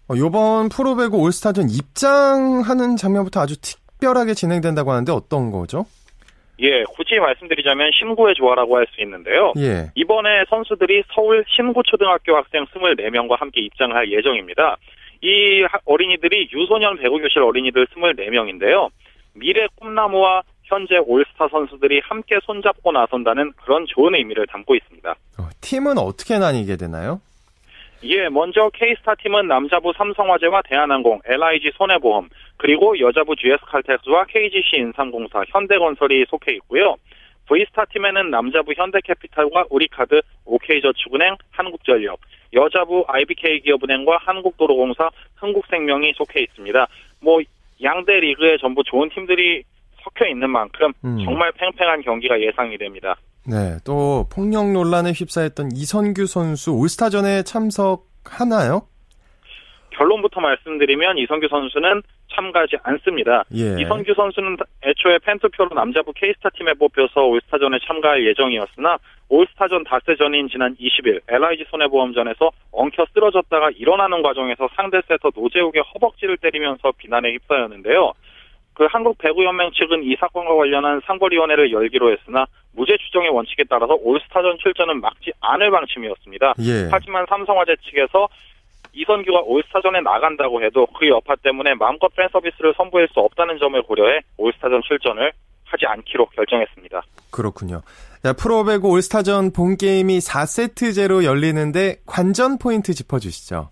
어, 0.09 0.15
이번 0.15 0.69
프로배구 0.69 1.21
올스타전 1.21 1.69
입장하는 1.69 2.97
장면부터 2.97 3.41
아주 3.41 3.55
특 4.00 4.08
특별하게 4.10 4.34
진행된다고 4.34 4.91
하는데 4.91 5.12
어떤 5.12 5.51
거죠? 5.51 5.86
예, 6.62 6.84
굳이 6.84 7.15
말씀드리자면 7.20 7.91
심구의 7.98 8.36
조화라고 8.36 8.77
할 8.77 8.86
수 8.94 9.01
있는데요. 9.01 9.53
예. 9.58 9.91
이번에 9.96 10.44
선수들이 10.50 11.03
서울 11.13 11.46
심구초등학교 11.48 12.36
학생 12.36 12.65
24명과 12.65 13.39
함께 13.39 13.62
입장할 13.62 14.12
예정입니다. 14.12 14.77
이 15.22 15.65
어린이들이 15.86 16.50
유소년 16.53 16.98
배구교실 16.98 17.41
어린이들 17.41 17.86
24명인데요. 17.88 18.89
미래 19.34 19.68
꿈나무와 19.75 20.41
현재 20.63 20.98
올스타 20.98 21.48
선수들이 21.50 22.01
함께 22.03 22.39
손잡고 22.44 22.91
나선다는 22.91 23.53
그런 23.63 23.86
좋은 23.88 24.15
의미를 24.15 24.46
담고 24.48 24.75
있습니다. 24.75 25.10
어, 25.12 25.50
팀은 25.62 25.98
어떻게 25.98 26.38
나뉘게 26.39 26.75
되나요? 26.77 27.22
예, 28.03 28.29
먼저 28.29 28.70
K스타 28.74 29.15
팀은 29.15 29.48
남자부 29.48 29.91
삼성화재와 29.94 30.62
대한항공, 30.63 31.20
LIG 31.25 31.72
손해보험, 31.75 32.29
그리고 32.58 32.98
여자부 33.00 33.36
GS칼텍스와 33.36 34.25
KGC 34.25 34.77
인삼공사, 34.77 35.44
현대건설이 35.50 36.25
속해 36.29 36.53
있고요. 36.53 36.96
V스타 37.48 37.86
팀에는 37.86 38.29
남자부 38.29 38.74
현대캐피탈과 38.74 39.65
우리카드, 39.70 40.22
OK저축은행, 40.46 41.36
한국전력, 41.51 42.20
여자부 42.53 43.03
IBK 43.08 43.62
기업은행과 43.62 44.18
한국도로공사, 44.22 45.10
흥국생명이 45.36 46.13
속해 46.15 46.41
있습니다. 46.41 46.88
뭐 47.22 47.41
양대 47.84 48.20
리그에 48.20 48.58
전부 48.58 48.84
좋은 48.84 49.10
팀들이 49.10 49.63
섞여 50.03 50.27
있는 50.27 50.50
만큼 50.50 50.94
음. 51.03 51.20
정말 51.25 51.51
팽팽한 51.53 52.01
경기가 52.01 52.39
예상이 52.39 52.77
됩니다. 52.77 53.18
네, 53.50 53.77
또 53.84 54.27
폭력 54.32 54.72
논란에 54.72 55.12
휩싸였던 55.12 55.72
이선규 55.74 56.27
선수 56.27 56.72
올스타전에 56.72 57.41
참석 57.44 58.06
하나요? 58.24 58.84
결론부터 59.89 60.39
말씀드리면 60.39 61.18
이성규 61.18 61.48
선수는 61.50 62.03
참가하지 62.32 62.77
않습니다. 62.84 63.44
예. 63.56 63.82
이성규 63.82 64.13
선수는 64.13 64.58
애초에 64.84 65.18
팬투표로 65.18 65.74
남자부 65.74 66.13
K스타 66.13 66.50
팀에 66.51 66.74
뽑혀서 66.75 67.25
올스타전에 67.25 67.79
참가할 67.86 68.24
예정이었으나 68.27 68.98
올스타전 69.29 69.84
닷새 69.84 70.15
전인 70.15 70.48
지난 70.48 70.75
20일 70.75 71.22
LIG 71.27 71.65
손해보험전에서 71.72 72.51
엉켜 72.72 73.06
쓰러졌다가 73.13 73.72
일어나는 73.72 74.22
과정에서 74.22 74.70
상대 74.75 75.01
세터 75.08 75.32
노재욱의 75.36 75.84
허벅지를 75.94 76.38
때리면서 76.38 76.94
비난에 76.98 77.34
휩싸였는데요. 77.34 78.13
그 78.79 78.88
한국 78.89 79.17
배구연맹 79.17 79.71
측은 79.74 80.05
이 80.05 80.15
사건과 80.17 80.55
관련한 80.55 81.01
상벌위원회를 81.05 81.69
열기로 81.69 82.13
했으나 82.13 82.45
무죄 82.71 82.95
추정의 82.95 83.27
원칙에 83.27 83.65
따라서 83.69 83.98
올스타전 84.01 84.57
출전은 84.57 85.01
막지 85.01 85.33
않을 85.41 85.69
방침이었습니다. 85.69 86.53
예. 86.62 86.88
하지만 86.89 87.25
삼성화재 87.27 87.75
측에서 87.83 88.29
이선규가 88.93 89.41
올스타전에 89.41 90.00
나간다고 90.00 90.63
해도 90.63 90.88
그 90.98 91.09
여파 91.09 91.36
때문에 91.36 91.74
마음껏 91.74 92.07
팬 92.15 92.29
서비스를 92.31 92.74
선보일 92.77 93.09
수 93.09 93.19
없다는 93.19 93.59
점을 93.59 93.81
고려해 93.83 94.21
올스타전 94.38 94.81
출전을 94.88 95.33
하지 95.65 95.86
않기로 95.86 96.27
결정했습니다. 96.27 97.01
그렇군요. 97.31 97.81
자, 98.24 98.31
프로배구 98.31 98.89
올스타전 98.91 99.51
본 99.51 99.75
게임이 99.75 100.19
4세트제로 100.19 101.25
열리는데 101.25 101.98
관전 102.05 102.57
포인트 102.59 102.93
짚어주시죠. 102.93 103.71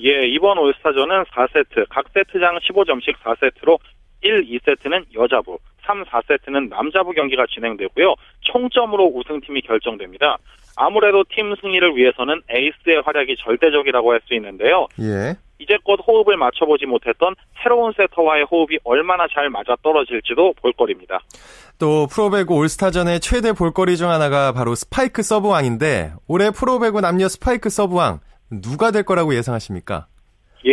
예, 0.00 0.26
이번 0.26 0.58
올스타전은 0.58 1.26
4세트, 1.26 1.86
각 1.88 2.06
세트장 2.12 2.58
15점씩 2.58 3.14
4세트로 3.22 3.78
1, 4.22 4.44
2세트는 4.46 5.04
여자부, 5.14 5.58
3, 5.82 6.04
4세트는 6.04 6.68
남자부 6.68 7.12
경기가 7.12 7.44
진행되고요. 7.52 8.14
총점으로 8.40 9.12
우승팀이 9.14 9.62
결정됩니다. 9.62 10.38
아무래도 10.76 11.24
팀 11.28 11.54
승리를 11.60 11.96
위해서는 11.96 12.40
에이스의 12.48 13.02
활약이 13.04 13.36
절대적이라고 13.38 14.12
할 14.12 14.20
수 14.26 14.34
있는데요. 14.34 14.86
예. 15.00 15.34
이제껏 15.58 15.98
호흡을 16.06 16.36
맞춰보지 16.36 16.86
못했던 16.86 17.34
새로운 17.62 17.92
세터와의 17.96 18.44
호흡이 18.50 18.78
얼마나 18.84 19.26
잘 19.32 19.48
맞아 19.50 19.76
떨어질지도 19.82 20.54
볼거리입니다. 20.60 21.20
또 21.78 22.06
프로배구 22.06 22.54
올스타전의 22.54 23.20
최대 23.20 23.52
볼거리 23.52 23.96
중 23.96 24.08
하나가 24.10 24.52
바로 24.52 24.74
스파이크 24.74 25.22
서브왕인데 25.22 26.12
올해 26.26 26.50
프로배구 26.50 27.00
남녀 27.00 27.28
스파이크 27.28 27.70
서브왕 27.70 28.20
누가 28.50 28.90
될 28.90 29.04
거라고 29.04 29.34
예상하십니까? 29.34 30.06
예, 30.66 30.72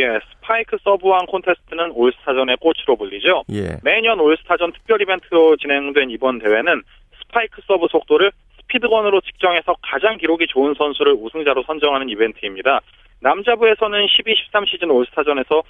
스파이크 0.50 0.78
서브왕 0.84 1.28
콘테스트는 1.28 1.92
올스타전의 1.92 2.58
꽃으로 2.58 2.96
불리죠. 2.98 3.44
예. 3.52 3.78
매년 3.84 4.20
올스타전 4.20 4.72
특별 4.72 5.00
이벤트로 5.00 5.56
진행된 5.58 6.10
이번 6.10 6.40
대회는 6.40 6.82
스파이크 7.22 7.62
서브 7.68 7.86
속도를 7.92 8.32
스피드건으로 8.62 9.22
측정해서 9.22 9.76
가장 9.84 10.18
기록이 10.18 10.48
좋은 10.48 10.74
선수를 10.74 11.14
우승자로 11.14 11.62
선정하는 11.68 12.10
이벤트입니다. 12.10 12.82
남자부에서는 13.20 14.08
12-13 14.08 14.68
시즌 14.68 14.90
올스타전에서 14.90 15.62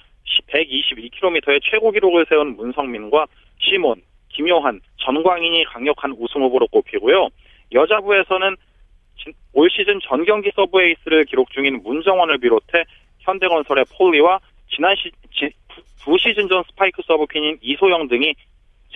122km의 0.48 1.60
최고 1.62 1.90
기록을 1.90 2.24
세운 2.30 2.56
문성민과 2.56 3.26
시몬, 3.58 4.00
김요한, 4.30 4.80
전광인이 4.96 5.62
강력한 5.64 6.16
우승 6.18 6.40
후보로 6.40 6.68
꼽히고요. 6.68 7.28
여자부에서는 7.72 8.56
올 9.52 9.68
시즌 9.70 10.00
전 10.08 10.24
경기 10.24 10.50
서브 10.56 10.80
에이스를 10.80 11.26
기록 11.26 11.50
중인 11.50 11.82
문정원을 11.82 12.38
비롯해 12.38 12.84
현대건설의 13.18 13.84
폴리와 13.98 14.40
지난 14.70 14.94
시, 14.96 15.10
지, 15.32 15.50
두 16.02 16.16
시즌 16.18 16.48
전 16.48 16.62
스파이크 16.70 17.02
서브퀸인 17.06 17.58
이소영 17.62 18.08
등이 18.08 18.34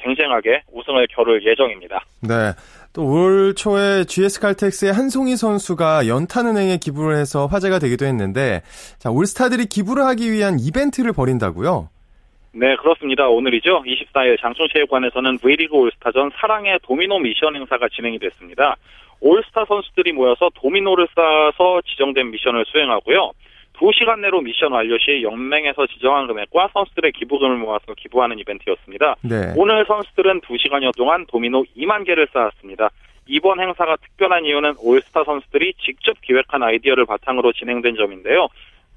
쟁쟁하게 0.03 0.63
우승을 0.73 1.07
겨룰 1.11 1.45
예정입니다. 1.45 2.05
네. 2.23 2.53
또 2.93 3.03
올 3.03 3.55
초에 3.57 4.05
GS 4.05 4.41
칼텍스의 4.41 4.93
한송이 4.93 5.37
선수가 5.37 6.07
연탄은행에 6.07 6.79
기부를 6.79 7.17
해서 7.17 7.47
화제가 7.47 7.81
되기도 7.81 8.07
했는데, 8.07 8.63
자, 8.99 9.11
올스타들이 9.11 9.67
기부를 9.67 10.05
하기 10.05 10.31
위한 10.31 10.59
이벤트를 10.61 11.13
벌인다고요? 11.13 11.91
네, 12.53 12.77
그렇습니다. 12.77 13.27
오늘이죠. 13.29 13.83
24일 13.83 14.41
장충체육관에서는 14.41 15.39
V리그 15.39 15.75
올스타전 15.75 16.31
사랑의 16.37 16.79
도미노 16.85 17.19
미션 17.19 17.57
행사가 17.57 17.89
진행이 17.89 18.21
됐습니다. 18.21 18.77
올스타 19.21 19.65
선수들이 19.67 20.13
모여서 20.13 20.51
도미노를 20.55 21.09
쌓아서 21.17 21.83
지정된 21.87 22.31
미션을 22.31 22.65
수행하고요. 22.69 23.33
2시간 23.75 24.21
내로 24.21 24.41
미션 24.41 24.73
완료 24.73 24.97
시 24.99 25.23
연맹에서 25.23 25.87
지정한 25.87 26.27
금액과 26.27 26.71
선수들의 26.73 27.13
기부금을 27.13 27.57
모아서 27.57 27.95
기부하는 27.97 28.39
이벤트였습니다. 28.39 29.17
네. 29.23 29.53
오늘 29.57 29.85
선수들은 29.87 30.41
2시간여 30.43 30.97
동안 30.97 31.27
도미노 31.27 31.65
2만 31.77 32.07
개를 32.07 32.29
쌓았습니다. 32.33 32.91
이번 33.27 33.61
행사가 33.61 33.97
특별한 33.97 34.45
이유는 34.45 34.75
올스타 34.79 35.25
선수들이 35.25 35.75
직접 35.81 36.21
기획한 36.21 36.63
아이디어를 36.63 37.07
바탕으로 37.07 37.53
진행된 37.53 37.97
점인데요. 37.97 38.49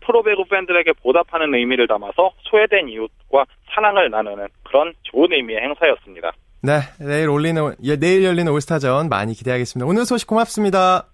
프로배구 0.02 0.46
팬들에게 0.46 0.94
보답하는 1.02 1.54
의미를 1.54 1.88
담아서 1.88 2.32
소외된 2.44 2.90
이웃과 2.90 3.46
사랑을 3.70 4.10
나누는 4.10 4.48
그런 4.64 4.94
좋은 5.04 5.34
의미의 5.34 5.62
행사였습니다. 5.62 6.32
네, 6.62 6.80
내일 7.00 7.30
올리는 7.30 7.74
예, 7.84 7.98
내일 7.98 8.24
열리는 8.24 8.52
올스타전 8.52 9.10
많이 9.10 9.34
기대하겠습니다. 9.34 9.88
오늘 9.90 10.06
소식 10.06 10.28
고맙습니다. 10.28 11.08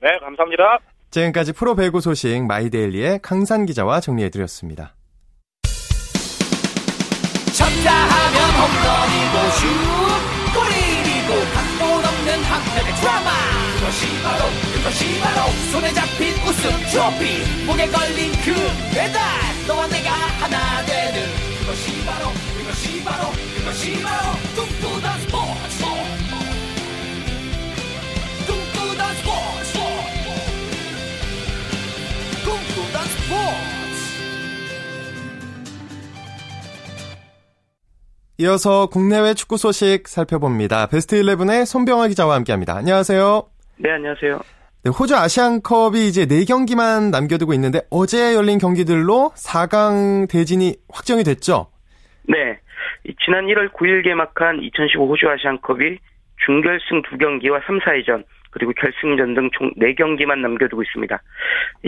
네, 0.00 0.16
감사합니다. 0.18 0.78
지금까지 1.10 1.52
프로 1.52 1.74
배구 1.74 2.00
소식 2.00 2.44
마이데일리의 2.46 3.20
강산 3.22 3.66
기자와 3.66 4.00
정리해드렸습니다. 4.00 4.94
쳤다 7.52 7.92
하면 7.92 8.50
홈런이고 8.60 9.50
슛 9.58 9.66
골이고 10.54 11.30
각본 11.54 12.04
없는 12.04 12.42
한편의 12.44 12.94
드라마. 12.94 13.30
그것이 13.74 14.22
바로 14.22 14.44
그것이 14.74 15.20
바로 15.20 15.50
손에 15.72 15.92
잡힌 15.92 16.34
우승 16.46 16.70
트로피. 16.90 17.64
목에 17.66 17.88
걸린 17.88 18.32
그 18.44 18.54
배달 18.94 19.20
너와 19.66 19.88
내가 19.88 20.10
하나 20.12 20.84
되는. 20.86 21.26
그것이 21.60 22.04
바로 22.06 22.30
그것이 22.56 23.04
바로 23.04 23.30
그것이 23.56 24.00
바로 24.02 24.32
꿈 24.54 24.79
이어서 38.40 38.86
국내외 38.86 39.34
축구 39.34 39.58
소식 39.58 40.08
살펴봅니다. 40.08 40.86
베스트 40.86 41.20
11의 41.20 41.66
손병화 41.66 42.08
기자와 42.08 42.36
함께합니다. 42.36 42.74
안녕하세요. 42.74 43.42
네, 43.76 43.90
안녕하세요. 43.90 44.40
네, 44.82 44.90
호주 44.90 45.14
아시안컵이 45.14 46.06
이제 46.06 46.24
4경기만 46.24 47.10
남겨두고 47.10 47.52
있는데 47.52 47.82
어제 47.90 48.34
열린 48.34 48.56
경기들로 48.56 49.32
4강 49.36 50.26
대진이 50.30 50.76
확정이 50.90 51.22
됐죠? 51.22 51.66
네. 52.26 52.58
지난 53.26 53.44
1월 53.44 53.74
9일 53.74 54.04
개막한 54.04 54.62
2015 54.62 55.06
호주 55.06 55.28
아시안컵이 55.28 55.98
준결승 56.46 57.02
2경기와 57.02 57.60
3, 57.66 57.78
4회전 57.80 58.24
그리고 58.50 58.72
결승전 58.72 59.34
등 59.34 59.50
총 59.52 59.72
4경기만 59.74 60.38
남겨두고 60.38 60.82
있습니다. 60.82 61.22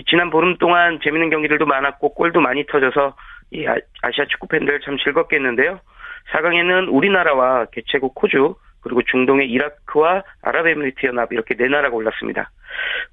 지난 0.09 0.31
보름 0.31 0.57
동안 0.59 0.99
재밌는 1.02 1.31
경기들도 1.31 1.66
많았고 1.66 2.14
골도 2.14 2.40
많이 2.40 2.66
터져서 2.66 3.14
이 3.52 3.66
아, 3.66 3.76
아시아 4.02 4.25
축구 4.26 4.49
팬들 4.49 4.81
참 4.81 4.97
즐겁겠는데요. 4.99 5.81
4강에는 6.33 6.88
우리나라와 6.90 7.66
개최국 7.73 8.14
호주 8.21 8.54
그리고 8.81 9.00
중동의 9.02 9.49
이라크와 9.49 10.23
아랍에미리트 10.42 11.07
연합 11.07 11.33
이렇게 11.33 11.54
네 11.54 11.69
나라가 11.69 11.95
올랐습니다. 11.95 12.50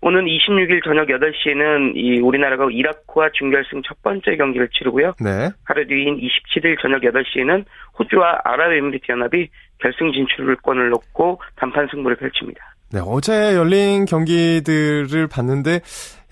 오는 0.01 0.25
26일 0.25 0.84
저녁 0.84 1.10
8시에는 1.10 1.91
이 1.96 2.20
우리나라가 2.22 2.68
이라크와 2.72 3.29
준결승 3.34 3.84
첫 3.86 4.01
번째 4.01 4.36
경기를 4.36 4.70
치르고요. 4.70 5.13
네. 5.22 5.50
하루 5.65 5.86
뒤인 5.86 6.18
27일 6.20 6.79
저녁 6.82 7.01
8시에는 7.01 7.65
호주와 8.00 8.41
아랍에미리트 8.46 9.12
연합이 9.12 9.50
결승 9.79 10.12
진출권을 10.12 10.89
놓고 10.89 11.41
단판 11.58 11.88
승부를 11.91 12.18
펼칩니다. 12.18 12.63
네, 12.91 13.00
어제 13.05 13.55
열린 13.55 14.05
경기들을 14.05 15.27
봤는데 15.27 15.81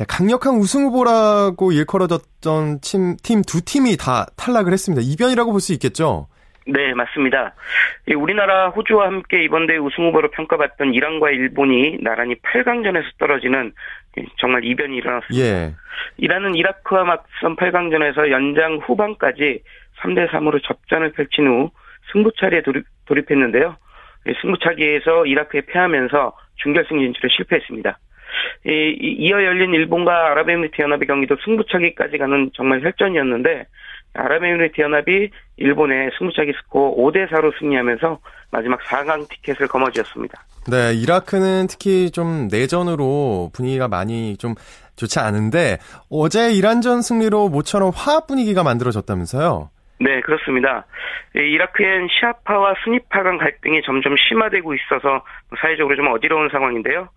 강력한 0.07 0.55
우승 0.55 0.85
후보라고 0.85 1.71
일컬어졌던 1.71 2.79
팀 2.81 3.15
두 3.47 3.63
팀이 3.63 3.97
다 3.97 4.25
탈락을 4.35 4.73
했습니다. 4.73 5.01
이변이라고 5.05 5.51
볼 5.51 5.59
수 5.61 5.73
있겠죠? 5.73 6.27
네, 6.65 6.93
맞습니다. 6.93 7.53
우리나라 8.17 8.69
호주와 8.69 9.05
함께 9.07 9.43
이번 9.43 9.67
대회 9.67 9.77
우승 9.77 10.07
후보로 10.07 10.31
평가받던 10.31 10.93
이란과 10.93 11.29
일본이 11.31 11.97
나란히 12.01 12.35
8강전에서 12.41 13.05
떨어지는 13.19 13.71
정말 14.39 14.65
이변이 14.65 14.97
일어났습니다. 14.97 15.45
예. 15.45 15.73
이란은 16.17 16.55
이라크와 16.55 17.03
맞선 17.05 17.55
8강전에서 17.55 18.31
연장 18.31 18.79
후반까지 18.85 19.61
3대 20.01 20.29
3으로 20.29 20.61
접전을 20.63 21.11
펼친 21.13 21.47
후 21.47 21.71
승부차기에 22.11 22.63
돌입, 22.63 22.85
돌입했는데요. 23.05 23.77
승부차기에서 24.41 25.25
이라크에 25.25 25.61
패하면서 25.61 26.33
준결승 26.57 26.99
진출에 26.99 27.29
실패했습니다. 27.35 27.99
이, 28.65 29.15
이어 29.19 29.43
열린 29.43 29.73
일본과 29.73 30.31
아랍에미리트 30.31 30.81
연합의 30.81 31.07
경기도 31.07 31.35
승부차기까지 31.43 32.17
가는 32.17 32.51
정말 32.53 32.81
혈전이었는데 32.81 33.65
아랍에미리트 34.13 34.81
연합이 34.81 35.29
일본의 35.57 36.11
승부차기 36.17 36.53
스코어 36.63 36.95
5대 36.95 37.29
4로 37.29 37.57
승리하면서 37.59 38.19
마지막 38.51 38.79
4강 38.81 39.27
티켓을 39.29 39.67
거머쥐었습니다. 39.67 40.43
네, 40.69 40.93
이라크는 40.93 41.67
특히 41.67 42.11
좀 42.11 42.47
내전으로 42.51 43.51
분위기가 43.53 43.87
많이 43.87 44.35
좀 44.37 44.55
좋지 44.95 45.19
않은데 45.19 45.77
어제 46.09 46.51
이란전 46.51 47.01
승리로 47.01 47.49
모처럼 47.49 47.91
화합 47.95 48.27
분위기가 48.27 48.63
만들어졌다면서요? 48.63 49.69
네, 49.99 50.21
그렇습니다. 50.21 50.85
이라크엔 51.33 52.07
시아파와 52.09 52.75
스니파 52.83 53.23
간 53.23 53.37
갈등이 53.37 53.81
점점 53.83 54.15
심화되고 54.15 54.73
있어서 54.75 55.23
사회적으로 55.59 55.95
좀 55.95 56.07
어지러운 56.07 56.49
상황인데요. 56.49 57.09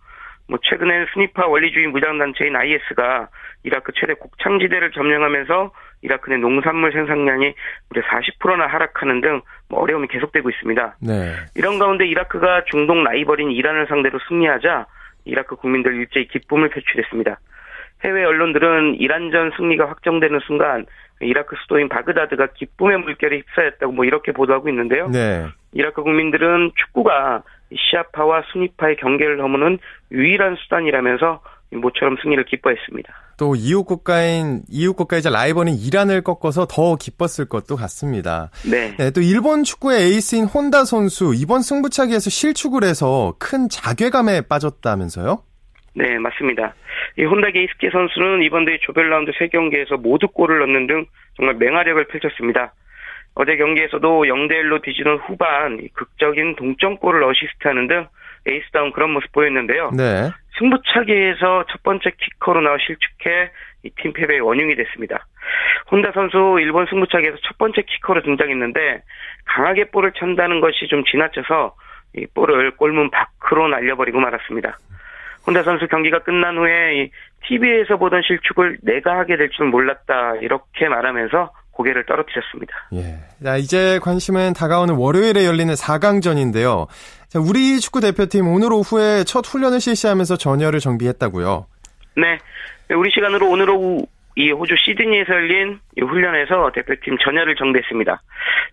뭐 0.49 0.59
최근엔 0.63 1.07
스니파 1.13 1.47
원리주의 1.47 1.87
무장단체인 1.87 2.57
IS가 2.57 3.29
이라크 3.63 3.93
최대 3.95 4.15
곡창지대를 4.15 4.91
점령하면서 4.91 5.73
이라크 6.03 6.31
내 6.31 6.39
농산물 6.39 6.93
생산량이 6.93 7.55
무려 7.89 8.03
40%나 8.09 8.67
하락하는 8.67 9.21
등뭐 9.21 9.43
어려움이 9.83 10.09
계속되고 10.09 10.51
있습니다. 10.51 10.97
네. 11.03 11.35
이런 11.55 11.79
가운데 11.79 12.07
이라크가 12.07 12.65
중동 12.65 13.05
라이벌인 13.05 13.53
이란을 13.53 13.87
상대로 13.87 14.19
승리하자 14.29 14.87
이라크 15.27 15.55
국민들 15.57 15.95
일제히 15.95 16.27
기쁨을 16.27 16.71
표출했습니다. 16.71 17.39
해외 18.05 18.25
언론들은 18.25 18.97
이란전 18.99 19.53
승리가 19.57 19.89
확정되는 19.89 20.41
순간 20.47 20.87
이라크 21.21 21.55
수도인 21.63 21.89
바그다드가 21.89 22.49
기쁨의 22.55 22.99
물결에 22.99 23.39
휩싸였다고 23.39 23.93
뭐 23.93 24.05
이렇게 24.05 24.33
보도하고 24.33 24.69
있는데요. 24.71 25.09
네. 25.09 25.47
이라크 25.73 26.03
국민들은 26.03 26.73
축구가 26.77 27.43
시아파와 27.77 28.43
수니파의 28.53 28.97
경계를 28.97 29.37
넘는 29.37 29.79
유일한 30.11 30.57
수단이라면서 30.57 31.41
모처럼 31.73 32.17
승리를 32.23 32.45
기뻐했습니다. 32.47 33.15
또 33.37 33.55
이웃 33.55 33.85
국가인 33.85 34.63
이웃 34.69 34.95
국가이자 34.95 35.31
라이벌인 35.31 35.75
이란을 35.75 36.23
꺾어서 36.23 36.67
더 36.67 36.97
기뻤을 36.97 37.49
것도 37.49 37.77
같습니다. 37.77 38.51
네. 38.69 38.97
네. 38.99 39.11
또 39.13 39.21
일본 39.21 39.63
축구의 39.63 40.03
에이스인 40.03 40.45
혼다 40.47 40.85
선수 40.85 41.33
이번 41.35 41.63
승부차기에서 41.63 42.29
실축을 42.29 42.83
해서 42.83 43.35
큰 43.39 43.69
자괴감에 43.69 44.43
빠졌다면서요? 44.49 45.43
네, 46.01 46.19
맞습니다. 46.19 46.75
이 47.19 47.25
혼다 47.25 47.51
게이스케 47.51 47.91
선수는 47.91 48.43
이번 48.43 48.65
대회 48.65 48.79
조별 48.79 49.11
라운드 49.11 49.33
3경기에서 49.33 50.01
모두 50.01 50.29
골을 50.29 50.59
넣는 50.61 50.87
등 50.87 51.05
정말 51.37 51.57
맹활약을 51.57 52.05
펼쳤습니다. 52.07 52.73
어제 53.35 53.57
경기에서도 53.57 54.23
0대1로 54.23 54.83
뒤지는 54.83 55.17
후반 55.19 55.79
극적인 55.93 56.57
동점골을 56.57 57.23
어시스트하는 57.23 57.87
등 57.87 58.07
에이스다운 58.47 58.93
그런 58.93 59.11
모습 59.11 59.31
보였는데요. 59.33 59.91
네. 59.97 60.31
승부차기에서 60.59 61.65
첫 61.71 61.83
번째 61.83 62.11
키커로 62.19 62.63
나와 62.63 62.77
실축해 62.79 63.51
이 63.83 63.91
팀 63.97 64.13
패배의 64.13 64.41
원흉이 64.41 64.75
됐습니다. 64.77 65.27
혼다 65.91 66.13
선수 66.13 66.59
일본 66.61 66.87
승부차기에서 66.87 67.39
첫 67.43 67.59
번째 67.59 67.83
키커로 67.83 68.23
등장했는데 68.23 69.03
강하게 69.47 69.91
볼을 69.91 70.13
찬다는 70.13 70.61
것이 70.61 70.87
좀 70.89 71.05
지나쳐서 71.05 71.75
이 72.17 72.27
볼을 72.35 72.73
골문 72.73 73.11
밖으로 73.11 73.69
날려버리고 73.69 74.21
말았습니다. 74.21 74.77
혼다 75.51 75.65
선수 75.65 75.89
경기가 75.89 76.21
끝난 76.21 76.57
후에 76.57 77.11
TV에서 77.49 77.97
보던 77.97 78.23
실축을 78.23 78.79
내가 78.83 79.19
하게 79.19 79.37
될 79.37 79.51
줄 79.51 79.67
몰랐다 79.67 80.37
이렇게 80.41 80.89
말하면서 80.89 81.51
고개를 81.73 82.07
떨어뜨렸습니다. 82.07 82.73
예. 82.93 83.19
자, 83.43 83.57
이제 83.57 83.99
관심은 84.01 84.53
다가오는 84.53 84.95
월요일에 84.95 85.45
열리는 85.45 85.75
4강전인데요. 85.75 86.87
자, 87.29 87.41
우리 87.41 87.81
축구 87.81 88.01
대표팀 88.01 88.47
오늘 88.47 88.73
오후에 88.73 89.25
첫 89.25 89.45
훈련을 89.45 89.81
실시하면서 89.81 90.37
전열을 90.37 90.79
정비했다고요. 90.79 91.67
네. 92.17 92.39
우리 92.95 93.11
시간으로 93.11 93.49
오늘 93.49 93.71
오후 93.71 94.07
이 94.37 94.53
호주 94.53 94.75
시드니에서 94.77 95.33
열린 95.33 95.81
이 95.97 96.03
훈련에서 96.03 96.71
대표팀 96.75 97.19
전열을 97.25 97.57
정비했습니다. 97.57 98.23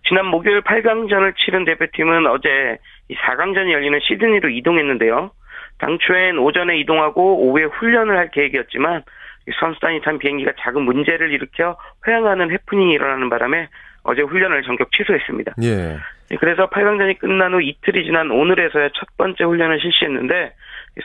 지난 0.08 0.26
목요일 0.26 0.60
8강전을 0.60 1.34
치른 1.36 1.64
대표팀은 1.64 2.26
어제 2.28 2.78
이 3.08 3.14
4강전이 3.16 3.72
열리는 3.72 3.98
시드니로 4.02 4.50
이동했는데요. 4.50 5.32
당초엔 5.78 6.38
오전에 6.38 6.78
이동하고 6.78 7.46
오후에 7.46 7.64
훈련을 7.64 8.16
할 8.16 8.30
계획이었지만 8.30 9.02
선수단이 9.60 10.02
탄 10.02 10.18
비행기가 10.18 10.52
작은 10.60 10.82
문제를 10.82 11.32
일으켜 11.32 11.76
회항하는 12.06 12.50
해프닝이 12.50 12.92
일어나는 12.92 13.30
바람에 13.30 13.68
어제 14.02 14.22
훈련을 14.22 14.62
전격 14.62 14.90
취소했습니다. 14.92 15.54
예. 15.62 15.96
그래서 16.38 16.68
8강전이 16.68 17.18
끝난 17.18 17.54
후 17.54 17.62
이틀이 17.62 18.04
지난 18.04 18.30
오늘에서야 18.30 18.90
첫 18.94 19.16
번째 19.16 19.44
훈련을 19.44 19.80
실시했는데 19.80 20.52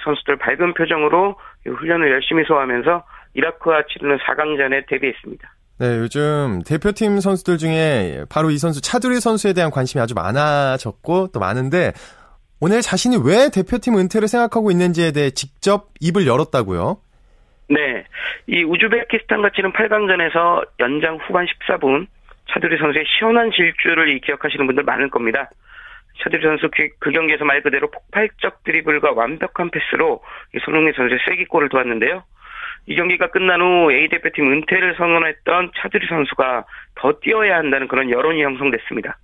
선수들 0.04 0.38
밝은 0.38 0.74
표정으로 0.74 1.36
훈련을 1.66 2.12
열심히 2.12 2.44
소화하면서 2.46 3.04
이라크와 3.36 3.84
치르는 3.88 4.18
4강전에 4.18 4.88
데뷔했습니다. 4.88 5.54
네, 5.80 5.98
요즘 5.98 6.62
대표팀 6.66 7.20
선수들 7.20 7.58
중에 7.58 8.26
바로 8.30 8.52
이 8.52 8.58
선수 8.58 8.82
차두리 8.82 9.20
선수에 9.20 9.54
대한 9.54 9.72
관심이 9.72 10.02
아주 10.02 10.14
많아졌고 10.14 11.30
또 11.34 11.40
많은데 11.40 11.94
오늘 12.60 12.82
자신이 12.82 13.18
왜 13.26 13.50
대표팀 13.54 13.98
은퇴를 13.98 14.28
생각하고 14.28 14.72
있는지에 14.72 15.12
대해 15.12 15.32
직접 15.32 15.90
입을 16.00 16.28
열었다고요? 16.28 16.98
네. 17.70 18.06
이 18.48 18.64
우즈베키스탄과 18.64 19.52
치는 19.56 19.74
8강전에서 19.74 20.66
연장 20.80 21.18
후반 21.18 21.46
14분 21.46 22.08
차두리 22.52 22.78
선수의 22.78 23.06
시원한 23.08 23.52
질주를 23.52 24.20
기억하시는 24.20 24.66
분들 24.66 24.84
많을 24.84 25.10
겁니다. 25.10 25.50
차두리 26.22 26.44
선수 26.44 26.70
그, 26.72 26.90
그 27.00 27.12
경기에서 27.12 27.46
말 27.46 27.62
그대로 27.62 27.90
폭발적 27.90 28.64
드리블과 28.64 29.14
완벽한 29.14 29.72
패스로 29.72 30.22
손흥민 30.64 30.94
선수의 30.94 31.20
쐐기골을 31.28 31.70
도왔는데요. 31.70 32.24
이 32.86 32.96
경기가 32.96 33.28
끝난 33.28 33.62
후 33.62 33.92
A 33.92 34.10
대표팀 34.10 34.52
은퇴를 34.52 34.96
선언했던 34.98 35.72
차두리 35.78 36.06
선수가 36.08 36.66
더 36.96 37.14
뛰어야 37.22 37.58
한다는 37.58 37.88
그런 37.88 38.10
여론이 38.10 38.44
형성됐습니다. 38.44 39.18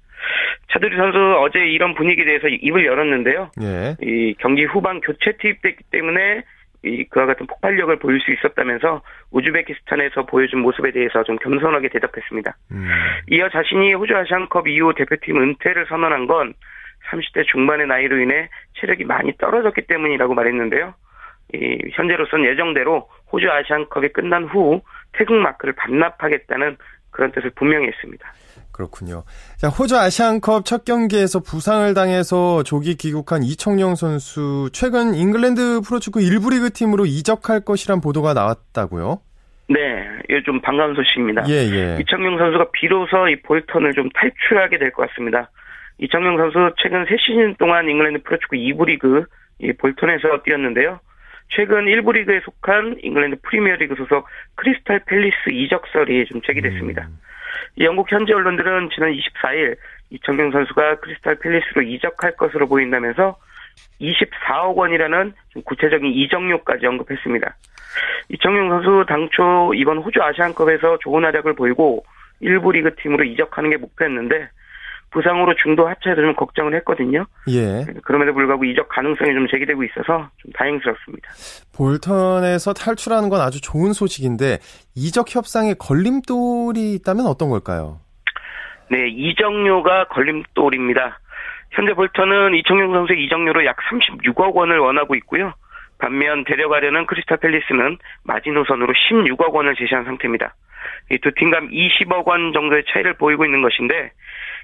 차두리 0.71 0.95
선수 0.95 1.17
어제 1.39 1.59
이런 1.59 1.95
분위기에 1.95 2.25
대해서 2.25 2.47
입을 2.47 2.85
열었는데요. 2.85 3.51
예. 3.61 3.95
이 4.01 4.35
경기 4.39 4.65
후반 4.65 5.01
교체 5.01 5.33
투입됐기 5.39 5.83
때문에 5.91 6.43
이 6.83 7.03
그와 7.09 7.25
같은 7.25 7.45
폭발력을 7.45 7.93
보일 7.99 8.21
수 8.21 8.31
있었다면서 8.31 9.01
우즈베키스탄에서 9.31 10.25
보여준 10.25 10.59
모습에 10.59 10.91
대해서 10.91 11.23
좀 11.23 11.37
겸손하게 11.37 11.89
대답했습니다. 11.89 12.55
음. 12.71 12.87
이어 13.29 13.49
자신이 13.49 13.93
호주 13.93 14.15
아시안컵 14.15 14.67
이후 14.67 14.93
대표팀 14.95 15.41
은퇴를 15.41 15.87
선언한 15.87 16.27
건 16.27 16.53
30대 17.11 17.45
중반의 17.47 17.87
나이로 17.87 18.19
인해 18.19 18.49
체력이 18.79 19.03
많이 19.03 19.35
떨어졌기 19.37 19.81
때문이라고 19.83 20.33
말했는데요. 20.33 20.93
이 21.53 21.79
현재로선 21.93 22.45
예정대로 22.45 23.09
호주 23.31 23.51
아시안컵이 23.51 24.09
끝난 24.09 24.45
후 24.45 24.81
태극 25.13 25.35
마크를 25.35 25.73
반납하겠다는 25.73 26.77
그런 27.11 27.31
뜻을 27.31 27.49
분명히 27.55 27.87
했습니다. 27.87 28.31
그렇군요. 28.83 29.23
자, 29.57 29.67
호주 29.67 29.97
아시안컵 29.97 30.63
첫 30.63 30.85
경기에서 30.85 31.41
부상을 31.41 31.93
당해서 31.93 32.63
조기 32.63 32.95
귀국한 32.95 33.43
이청용 33.43 33.95
선수 33.95 34.69
최근 34.71 35.13
잉글랜드 35.13 35.81
프로축구 35.85 36.19
1부 36.21 36.51
리그 36.51 36.71
팀으로 36.71 37.05
이적할 37.05 37.65
것이란 37.65 37.99
보도가 37.99 38.33
나왔다고요? 38.33 39.19
네, 39.67 39.79
이게 40.29 40.41
좀 40.45 40.61
반가운 40.61 40.95
소식입니다. 40.95 41.43
예, 41.49 41.53
예. 41.55 41.97
이청용 41.99 42.37
선수가 42.37 42.71
비로소 42.71 43.27
이 43.27 43.41
볼턴을 43.41 43.93
좀 43.93 44.09
탈출하게 44.11 44.79
될 44.79 44.91
것 44.93 45.09
같습니다. 45.09 45.51
이청용 45.99 46.37
선수 46.37 46.73
최근 46.81 47.03
3시즌 47.03 47.57
동안 47.57 47.87
잉글랜드 47.89 48.23
프로축구 48.23 48.55
2부 48.55 48.85
리그 48.85 49.25
이 49.59 49.73
볼턴에서 49.73 50.41
뛰었는데요. 50.43 51.01
최근 51.49 51.85
1부 51.85 52.13
리그에 52.13 52.39
속한 52.45 52.99
잉글랜드 53.03 53.41
프리미어리그 53.43 53.95
소속 53.95 54.25
크리스탈 54.55 55.01
팰리스 55.05 55.49
이적설이 55.51 56.25
좀 56.27 56.41
제기됐습니다. 56.45 57.07
음. 57.07 57.19
영국 57.79 58.11
현지 58.11 58.33
언론들은 58.33 58.89
지난 58.93 59.11
24일 59.11 59.77
이청용 60.09 60.51
선수가 60.51 60.99
크리스탈 61.01 61.35
팰리스로 61.35 61.81
이적할 61.83 62.35
것으로 62.35 62.67
보인다면서 62.67 63.37
24억 64.01 64.75
원이라는 64.75 65.33
구체적인 65.65 66.11
이적료까지 66.11 66.85
언급했습니다. 66.85 67.55
이청용 68.29 68.69
선수 68.69 69.05
당초 69.07 69.73
이번 69.75 69.99
호주 69.99 70.21
아시안컵에서 70.21 70.99
좋은 70.99 71.23
활약을 71.23 71.53
보이고 71.53 72.03
일부 72.39 72.71
리그 72.71 72.95
팀으로 72.95 73.23
이적하는 73.23 73.69
게 73.69 73.77
목표였는데 73.77 74.49
부상으로 75.11 75.53
중도 75.61 75.87
하차해서 75.87 76.21
좀 76.21 76.35
걱정을 76.35 76.75
했거든요. 76.75 77.25
예. 77.49 77.85
그럼에도 78.03 78.33
불구하고 78.33 78.63
이적 78.65 78.87
가능성이 78.89 79.33
좀 79.33 79.47
제기되고 79.47 79.83
있어서 79.85 80.29
좀 80.37 80.51
다행스럽습니다. 80.53 81.29
볼턴에서 81.75 82.73
탈출하는 82.73 83.29
건 83.29 83.41
아주 83.41 83.61
좋은 83.61 83.93
소식인데 83.93 84.59
이적 84.95 85.33
협상에 85.35 85.73
걸림돌이 85.73 86.93
있다면 86.95 87.25
어떤 87.25 87.49
걸까요? 87.49 87.99
네, 88.91 89.07
이적료가 89.09 90.05
걸림돌입니다. 90.09 91.19
현재 91.71 91.93
볼턴은 91.93 92.55
이청용 92.55 92.93
선수의 92.93 93.23
이적료로 93.25 93.65
약 93.65 93.77
36억 93.91 94.53
원을 94.55 94.79
원하고 94.79 95.15
있고요. 95.15 95.53
반면 95.99 96.43
데려가려는 96.45 97.05
크리스탈 97.05 97.37
팰리스는 97.37 97.97
마지노선으로 98.23 98.93
16억 98.93 99.51
원을 99.53 99.75
제시한 99.75 100.05
상태입니다. 100.05 100.55
이 101.11 101.17
두 101.19 101.31
팀 101.35 101.51
간 101.51 101.69
20억 101.69 102.25
원 102.27 102.53
정도의 102.53 102.83
차이를 102.91 103.13
보이고 103.15 103.43
있는 103.45 103.61
것인데 103.61 104.11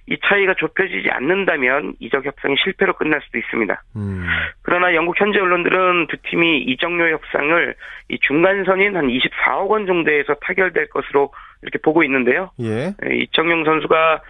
이 0.08 0.18
차이가 0.24 0.54
좁혀지지 0.54 1.10
않는다면 1.10 1.96
이적 2.00 2.26
협상이 2.26 2.56
실패로 2.63 2.94
끝날 2.94 3.22
수도 3.22 3.39
있습니다. 3.39 3.84
음. 3.96 4.26
그러나 4.62 4.94
영국 4.94 5.20
현지 5.20 5.39
언론들은 5.39 6.08
두 6.08 6.18
팀이 6.30 6.62
이적료 6.63 7.10
협상을 7.12 7.76
이 8.10 8.20
중간선인 8.20 8.96
한 8.96 9.08
24억 9.08 9.70
원 9.70 9.88
정도에서 9.88 10.36
타결될 10.36 10.89
것으로 10.89 11.34
이렇게 11.63 11.80
보고 11.80 12.04
있는데요. 12.04 12.52
예. 12.62 12.94
예 13.04 13.15
이청용 13.15 13.65
선수가 13.65 14.22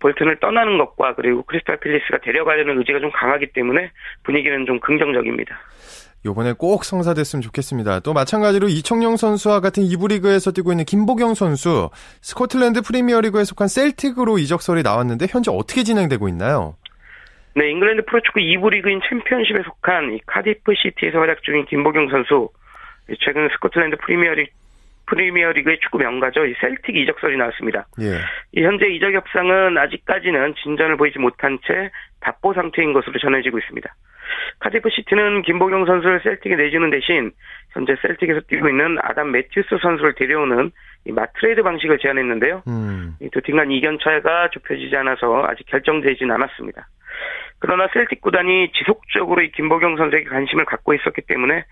볼튼을 0.00 0.36
떠나는 0.40 0.78
것과 0.78 1.14
그리고 1.14 1.42
크리스탈 1.42 1.78
필리스가 1.78 2.18
데려가려는 2.18 2.78
의지가 2.78 3.00
좀 3.00 3.10
강하기 3.10 3.48
때문에 3.48 3.90
분위기는 4.22 4.64
좀 4.64 4.80
긍정적입니다. 4.80 5.60
요번에 6.26 6.54
꼭 6.56 6.84
성사됐으면 6.84 7.42
좋겠습니다. 7.42 8.00
또 8.00 8.14
마찬가지로 8.14 8.68
이청용 8.68 9.16
선수와 9.16 9.60
같은 9.60 9.82
2부 9.82 10.08
리그에서 10.08 10.52
뛰고 10.52 10.72
있는 10.72 10.84
김보경 10.84 11.34
선수, 11.34 11.90
스코틀랜드 12.22 12.80
프리미어리그에 12.80 13.44
속한 13.44 13.68
셀틱으로 13.68 14.38
이적설이 14.38 14.82
나왔는데 14.82 15.26
현재 15.28 15.50
어떻게 15.52 15.82
진행되고 15.82 16.28
있나요? 16.28 16.76
네, 17.56 17.70
잉글랜드 17.70 18.04
프로축구 18.06 18.40
2부 18.40 18.70
리그인 18.70 19.00
챔피언십에 19.08 19.62
속한 19.64 20.18
카디프 20.26 20.72
시티에서 20.74 21.18
활약 21.18 21.42
중인 21.42 21.66
김보경 21.66 22.08
선수, 22.08 22.48
최근 23.20 23.48
스코틀랜드 23.52 23.96
프리미어리 23.98 24.48
프리미어리그의 25.06 25.78
축구 25.80 25.98
명가죠. 25.98 26.46
이 26.46 26.54
셀틱 26.60 26.96
이적설이 26.96 27.36
나왔습니다. 27.36 27.86
예. 28.00 28.18
이 28.52 28.64
현재 28.64 28.86
이적 28.86 29.12
협상은 29.12 29.76
아직까지는 29.76 30.54
진전을 30.62 30.96
보이지 30.96 31.18
못한 31.18 31.58
채 31.66 31.90
답보 32.20 32.54
상태인 32.54 32.94
것으로 32.94 33.18
전해지고 33.18 33.58
있습니다. 33.58 33.94
카디프 34.60 34.88
시티는 34.90 35.42
김보경 35.42 35.86
선수를 35.86 36.20
셀틱에 36.22 36.56
내주는 36.56 36.88
대신 36.90 37.32
현재 37.72 37.94
셀틱에서 38.00 38.40
뛰고 38.48 38.68
있는 38.68 38.98
아담 39.02 39.32
매튜스 39.32 39.68
선수를 39.80 40.14
데려오는 40.14 40.70
이 41.06 41.12
맞트레이드 41.12 41.62
방식을 41.62 41.98
제안했는데요. 41.98 42.62
음. 42.68 43.16
이 43.20 43.28
두팀 43.30 43.56
간 43.56 43.70
이견 43.70 43.98
차가 44.02 44.48
좁혀지지 44.50 44.96
않아서 44.96 45.44
아직 45.46 45.66
결정되진 45.66 46.30
않았습니다. 46.30 46.88
그러나 47.58 47.88
셀틱 47.92 48.20
구단이 48.20 48.72
지속적으로 48.72 49.42
이 49.42 49.50
김보경 49.52 49.96
선수에게 49.96 50.28
관심을 50.28 50.64
갖고 50.64 50.94
있었기 50.94 51.22
때문에 51.22 51.64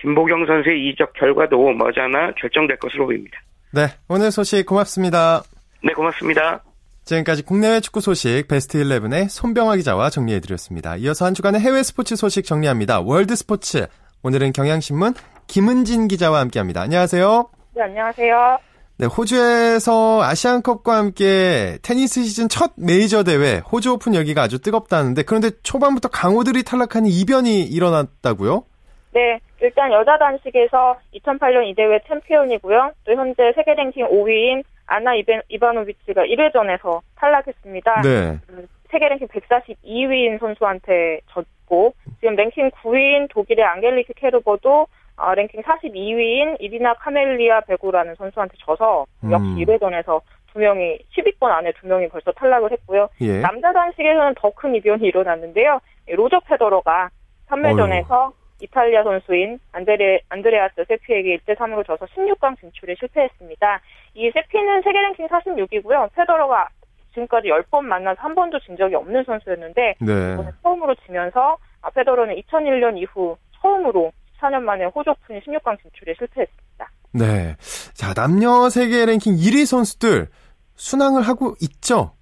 김보경 0.00 0.46
선수의 0.46 0.88
이적 0.88 1.12
결과도 1.12 1.72
머지않아 1.72 2.32
결정될 2.32 2.78
것으로 2.78 3.06
보입니다. 3.06 3.38
네, 3.72 3.86
오늘 4.08 4.30
소식 4.30 4.66
고맙습니다. 4.66 5.42
네, 5.82 5.92
고맙습니다. 5.92 6.62
지금까지 7.06 7.44
국내외 7.44 7.78
축구 7.78 8.00
소식 8.00 8.48
베스트 8.48 8.78
11의 8.78 9.28
손병화 9.28 9.76
기자와 9.76 10.10
정리해드렸습니다. 10.10 10.96
이어서 10.96 11.24
한 11.24 11.34
주간의 11.34 11.60
해외 11.60 11.84
스포츠 11.84 12.16
소식 12.16 12.44
정리합니다. 12.44 13.00
월드 13.00 13.36
스포츠. 13.36 13.86
오늘은 14.24 14.52
경향신문 14.52 15.14
김은진 15.46 16.08
기자와 16.08 16.40
함께 16.40 16.58
합니다. 16.58 16.80
안녕하세요. 16.80 17.48
네, 17.76 17.82
안녕하세요. 17.82 18.58
네, 18.98 19.06
호주에서 19.06 20.22
아시안컵과 20.24 20.96
함께 20.96 21.78
테니스 21.82 22.24
시즌 22.24 22.48
첫 22.48 22.72
메이저 22.76 23.22
대회 23.22 23.58
호주 23.58 23.92
오픈 23.92 24.12
열기가 24.16 24.42
아주 24.42 24.58
뜨겁다는데 24.58 25.22
그런데 25.22 25.50
초반부터 25.62 26.08
강호들이 26.08 26.64
탈락하는 26.64 27.08
이변이 27.08 27.62
일어났다고요? 27.62 28.64
네, 29.12 29.38
일단 29.62 29.92
여자 29.92 30.18
단식에서 30.18 30.98
2008년 31.14 31.68
이 31.68 31.74
대회 31.76 32.00
챔피언이고요. 32.08 32.90
또 33.04 33.12
현재 33.14 33.52
세계 33.54 33.74
랭킹 33.74 34.08
5위인 34.08 34.64
아나 34.86 35.14
이벤, 35.14 35.42
이바노비치가 35.48 36.22
1회전에서 36.24 37.00
탈락했습니다. 37.16 38.02
네. 38.02 38.38
음, 38.50 38.68
세계 38.90 39.08
랭킹 39.08 39.26
142위인 39.28 40.38
선수한테 40.38 41.20
졌고 41.28 41.94
지금 42.20 42.36
랭킹 42.36 42.70
9위인 42.70 43.28
독일의 43.30 43.64
앙겔리크 43.64 44.12
케르버도 44.14 44.86
어, 45.16 45.34
랭킹 45.34 45.62
42위인 45.62 46.56
이리나 46.60 46.94
카멜리아 46.94 47.62
베고라는 47.62 48.14
선수한테 48.16 48.54
져서 48.64 49.06
역시 49.30 49.46
음. 49.48 49.56
1회전에서 49.56 50.20
두 50.52 50.58
명이 50.60 50.98
10위권 51.16 51.50
안에 51.50 51.72
두 51.80 51.86
명이 51.88 52.08
벌써 52.08 52.30
탈락을 52.32 52.70
했고요. 52.72 53.08
예. 53.22 53.40
남자 53.40 53.72
단식에서는 53.72 54.34
더 54.36 54.50
큰 54.50 54.74
이변이 54.74 55.06
일어났는데요. 55.06 55.80
로저 56.08 56.38
페더러가 56.40 57.10
3회전에서 57.48 58.32
이탈리아 58.60 59.02
선수인 59.02 59.58
안드레, 59.72 60.20
안드레아스 60.28 60.84
세피에게 60.88 61.38
1대 61.38 61.56
3으로 61.56 61.86
져서 61.86 62.06
16강 62.06 62.58
진출에 62.60 62.94
실패했습니다. 62.98 63.80
이 64.14 64.30
세피는 64.32 64.82
세계 64.82 64.98
랭킹 65.00 65.28
46위고요. 65.28 66.10
페더러가 66.14 66.68
지금까지 67.12 67.48
10번 67.48 67.82
만나서 67.84 68.20
한 68.20 68.34
번도 68.34 68.58
진 68.60 68.76
적이 68.76 68.94
없는 68.96 69.24
선수였는데 69.24 69.94
네. 70.00 70.36
처음으로 70.62 70.94
지면서 71.06 71.56
아, 71.82 71.90
페더러는 71.90 72.34
2001년 72.36 72.98
이후 72.98 73.36
처음으로 73.60 74.12
14년 74.40 74.62
만에 74.62 74.84
호주 74.84 75.10
오픈 75.10 75.40
16강 75.40 75.80
진출에 75.82 76.14
실패했습니다. 76.18 76.90
네. 77.12 77.56
자, 77.94 78.12
남녀 78.14 78.68
세계 78.68 79.06
랭킹 79.06 79.34
1위 79.34 79.66
선수들 79.66 80.28
순항을 80.74 81.22
하고 81.22 81.54
있죠? 81.60 82.12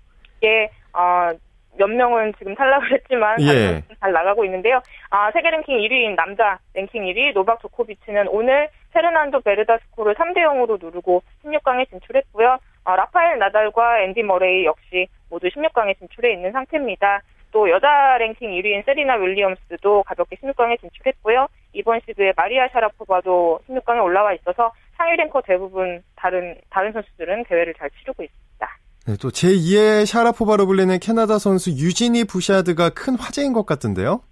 예. 0.45 0.71
어, 0.93 1.33
몇 1.77 1.89
명은 1.89 2.35
지금 2.39 2.55
탈락을 2.55 2.93
했지만 2.93 3.41
예. 3.41 3.83
잘 4.01 4.13
나가고 4.13 4.45
있는데요. 4.45 4.81
아, 5.11 5.31
세계 5.33 5.51
랭킹 5.51 5.77
1위인 5.79 6.15
남자 6.15 6.59
랭킹 6.75 7.03
1위 7.03 7.33
노박 7.35 7.61
조코비치는 7.61 8.29
오늘 8.29 8.69
페르난도 8.93 9.41
베르다스코를 9.41 10.15
3대 10.15 10.39
0으로 10.39 10.83
누르고 10.83 11.23
16강에 11.45 11.89
진출했고요. 11.91 12.59
아, 12.85 12.97
라파엘 12.97 13.39
나달과 13.39 14.03
앤디 14.03 14.23
머레이 14.23 14.65
역시 14.65 15.09
모두 15.31 15.49
16강에 15.49 15.99
진출해 15.99 16.33
있는 16.33 16.53
상태입니다. 16.53 17.23
또 17.51 17.71
여자 17.71 18.19
랭킹 18.19 18.51
1위인 18.51 18.85
세리나 18.85 19.15
윌리엄스도 19.15 20.03
가볍게 20.03 20.37
16강에 20.37 20.81
진출했고요. 20.81 21.47
이번 21.73 22.01
시드의 22.01 22.33
마리아 22.37 22.69
샤라포바도 22.69 23.61
16강에 23.69 24.03
올라와 24.03 24.33
있어서 24.35 24.73
상위 24.97 25.17
랭커 25.17 25.43
대부분 25.43 26.03
다른 26.17 26.57
다른 26.71 26.93
선수들은 26.93 27.45
대회를 27.45 27.75
잘 27.75 27.91
치르고 27.91 28.23
있습니다. 28.25 28.45
네, 29.07 29.17
또 29.21 29.29
제2의 29.29 30.07
샤라포바로 30.07 30.65
불리는 30.65 30.99
캐나다 30.99 31.39
선수 31.39 31.69
유지니 31.71 32.25
부샤드가 32.25 32.89
큰 32.89 33.17
화제인 33.17 33.53
것 33.53 33.67
같은데요? 33.67 34.23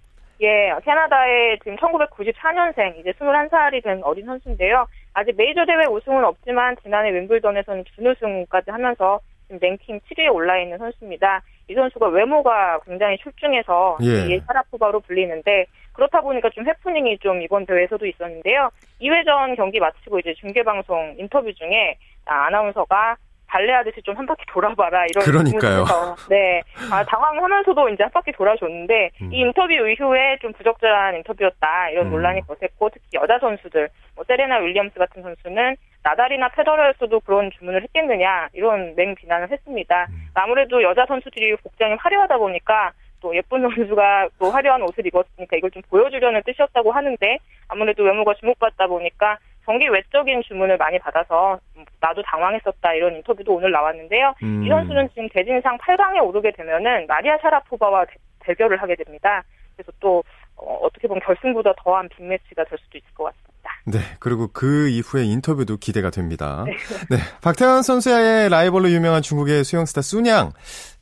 예, 0.41 0.73
캐나다의 0.83 1.59
지금 1.59 1.77
1994년생, 1.77 2.97
이제 2.99 3.11
21살이 3.11 3.83
된 3.83 4.01
어린 4.03 4.25
선수인데요. 4.25 4.87
아직 5.13 5.35
메이저 5.37 5.63
대회 5.65 5.85
우승은 5.85 6.25
없지만 6.25 6.75
지난해 6.81 7.13
윈블던에서는 7.13 7.85
준우승까지 7.95 8.71
하면서 8.71 9.19
지금 9.45 9.59
랭킹 9.61 9.99
7위에 9.99 10.33
올라 10.33 10.59
있는 10.59 10.79
선수입니다. 10.79 11.43
이 11.69 11.75
선수가 11.75 12.07
외모가 12.07 12.79
굉장히 12.79 13.17
출중해서 13.19 13.99
예. 14.01 14.39
샤라포바로 14.47 15.01
불리는데 15.01 15.67
그렇다 15.93 16.21
보니까 16.21 16.49
좀 16.49 16.65
해프닝이 16.65 17.19
좀 17.19 17.43
이번 17.43 17.67
대회에서도 17.67 18.03
있었는데요. 18.07 18.69
2회전 18.99 19.55
경기 19.55 19.79
마치고 19.79 20.17
이제 20.19 20.33
중계방송 20.33 21.17
인터뷰 21.19 21.53
중에 21.53 21.95
아나운서가 22.25 23.17
발레하듯이 23.53 24.01
좀 24.01 24.13
한 24.13 24.25
바퀴 24.25 24.45
돌아봐라 24.47 25.05
이런 25.07 25.23
그러니까요. 25.25 25.85
네, 26.29 26.61
아, 26.91 27.03
당황하면서도 27.03 27.89
이제 27.89 28.03
한 28.03 28.11
바퀴 28.11 28.31
돌아줬는데 28.31 29.09
음. 29.21 29.33
이 29.33 29.39
인터뷰 29.39 29.73
이후에 29.73 30.37
좀 30.41 30.53
부적절한 30.53 31.15
인터뷰였다 31.17 31.89
이런 31.89 32.07
음. 32.07 32.11
논란이 32.11 32.41
거셌고 32.47 32.89
특히 32.89 33.05
여자 33.13 33.39
선수들 33.39 33.89
뭐 34.15 34.23
세레나 34.25 34.57
윌리엄스 34.57 34.97
같은 34.97 35.21
선수는 35.21 35.75
나달이나 36.03 36.49
페더러였어도 36.49 37.19
그런 37.21 37.51
주문을 37.51 37.81
했겠느냐 37.83 38.49
이런 38.53 38.95
맹 38.95 39.15
비난을 39.15 39.51
했습니다. 39.51 40.07
음. 40.09 40.27
아무래도 40.33 40.81
여자 40.83 41.05
선수들이 41.07 41.55
복장이 41.57 41.95
화려하다 41.95 42.37
보니까 42.37 42.91
또 43.21 43.35
예쁜 43.35 43.61
선수가 43.69 44.29
또 44.39 44.51
화려한 44.51 44.81
옷을 44.83 45.05
입었으니까 45.07 45.57
이걸 45.57 45.71
좀 45.71 45.81
보여주려는 45.89 46.41
뜻이었다고 46.45 46.91
하는데 46.91 47.37
아무래도 47.67 48.03
외모가 48.03 48.33
주목받다 48.35 48.87
보니까 48.87 49.37
경기 49.65 49.87
외적인 49.87 50.43
주문을 50.43 50.77
많이 50.77 50.99
받아서 50.99 51.59
나도 52.03 52.21
당황했었다 52.23 52.93
이런 52.95 53.15
인터뷰도 53.15 53.55
오늘 53.55 53.71
나왔는데요. 53.71 54.35
음. 54.43 54.63
이 54.63 54.69
선수는 54.69 55.07
지금 55.09 55.29
대진상 55.29 55.77
8강에 55.77 56.21
오르게 56.21 56.51
되면은 56.51 57.07
마리아 57.07 57.37
샤라포바와 57.37 58.05
대, 58.39 58.53
결을 58.55 58.81
하게 58.81 58.95
됩니다. 58.95 59.41
그래서 59.75 59.91
또 60.01 60.21
어, 60.57 60.87
떻게 60.93 61.07
보면 61.07 61.21
결승보다 61.23 61.73
더한 61.81 62.09
빅매치가 62.09 62.65
될 62.65 62.77
수도 62.77 62.97
있을 62.97 63.07
것 63.13 63.23
같습니다. 63.23 63.71
네, 63.85 63.99
그리고 64.19 64.49
그 64.51 64.89
이후의 64.89 65.27
인터뷰도 65.29 65.77
기대가 65.77 66.09
됩니다. 66.09 66.65
네, 66.65 66.73
네 67.09 67.17
박태환 67.41 67.83
선수의 67.83 68.49
라이벌로 68.49 68.89
유명한 68.91 69.21
중국의 69.21 69.63
수영 69.63 69.85
스타 69.85 70.01
수냥 70.01 70.51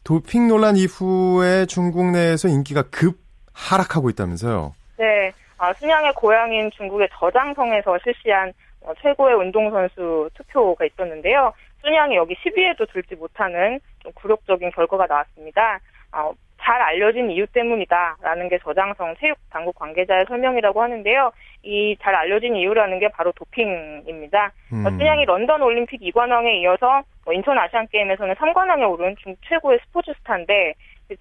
도핑 0.03 0.47
논란 0.47 0.77
이후에 0.77 1.65
중국 1.65 2.11
내에서 2.11 2.47
인기가 2.47 2.83
급 2.91 3.17
하락하고 3.53 4.11
있다면서요? 4.11 4.73
네, 4.97 5.31
아, 5.57 5.73
순양의 5.73 6.13
고향인 6.13 6.69
중국의 6.77 7.09
저장성에서 7.13 7.97
실시한 8.03 8.49
어, 8.49 8.53
최고의 9.01 9.35
운동선수 9.35 10.29
투표가 10.33 10.85
있었는데요. 10.85 11.53
순양이 11.81 12.15
여기 12.15 12.35
10위에도 12.35 12.91
들지 12.91 13.15
못하는 13.15 13.79
좀 13.99 14.11
굴욕적인 14.13 14.71
결과가 14.71 15.07
나왔습니다. 15.07 15.79
어, 16.13 16.31
잘 16.61 16.79
알려진 16.79 17.31
이유 17.31 17.47
때문이다라는 17.47 18.49
게 18.49 18.59
저장성 18.59 19.15
체육 19.19 19.35
당국 19.49 19.73
관계자의 19.75 20.25
설명이라고 20.27 20.81
하는데요. 20.81 21.31
이 21.63 21.95
잘 22.01 22.15
알려진 22.15 22.55
이유라는 22.55 22.99
게 22.99 23.07
바로 23.09 23.31
도핑입니다. 23.31 24.51
음. 24.73 24.83
순양이 24.83 25.25
런던 25.25 25.61
올림픽 25.61 26.01
2관왕에 26.01 26.61
이어서 26.61 27.03
뭐 27.25 27.33
인천 27.33 27.57
아시안 27.57 27.87
게임에서는 27.87 28.35
3관왕에 28.35 28.89
오른 28.91 29.15
중국 29.17 29.39
최고의 29.47 29.79
스포츠 29.85 30.11
스타인데 30.19 30.73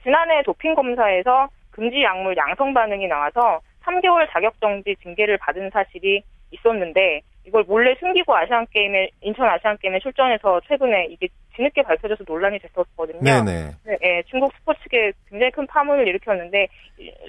지난해 0.02 0.42
도핑 0.42 0.74
검사에서 0.74 1.48
금지 1.70 2.02
약물 2.02 2.36
양성 2.36 2.72
반응이 2.74 3.06
나와서 3.08 3.60
3개월 3.84 4.28
자격 4.30 4.60
정지 4.60 4.94
징계를 5.02 5.38
받은 5.38 5.70
사실이 5.70 6.22
있었는데 6.50 7.20
이걸 7.50 7.64
몰래 7.64 7.96
숨기고 7.98 8.34
아시안 8.34 8.64
게임에 8.70 9.10
인천 9.22 9.44
아시안 9.48 9.76
게임에 9.78 9.98
출전해서 9.98 10.60
최근에 10.68 11.06
이게 11.10 11.26
뒤늦게 11.56 11.82
밝혀져서 11.82 12.22
논란이 12.26 12.60
됐었거든요. 12.60 13.18
네네. 13.20 13.70
네, 13.84 13.98
네, 14.00 14.22
중국 14.28 14.52
스포츠계 14.58 15.12
굉장히 15.28 15.50
큰 15.50 15.66
파문을 15.66 16.06
일으켰는데 16.06 16.68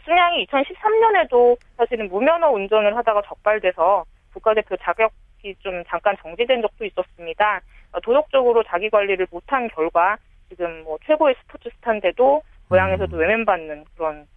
승량이 0.05 0.45
2013년에도 0.45 1.57
사실은 1.75 2.07
무면허 2.07 2.51
운전을 2.51 2.95
하다가 2.97 3.23
적발돼서 3.25 4.05
국가대표 4.33 4.77
자격이 4.77 5.55
좀 5.59 5.83
잠깐 5.87 6.15
정지된 6.21 6.61
적도 6.61 6.85
있었습니다. 6.85 7.61
어, 7.93 7.99
도덕적으로 8.01 8.63
자기 8.67 8.91
관리를 8.91 9.25
못한 9.31 9.67
결과 9.69 10.17
지금 10.49 10.83
뭐 10.83 10.99
최고의 11.07 11.35
스포츠 11.41 11.69
스타인데도 11.77 12.43
고향에서도 12.69 13.17
음. 13.17 13.19
외면받는 13.19 13.85
그런 13.95 14.27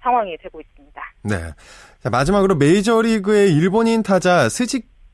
상황이 0.00 0.36
되고 0.38 0.58
있습니다. 0.58 1.02
네. 1.22 1.34
자, 2.00 2.10
마지막으로 2.10 2.56
메이저리그의 2.56 3.52
일본인 3.54 4.02
타자 4.02 4.48
스 4.48 4.66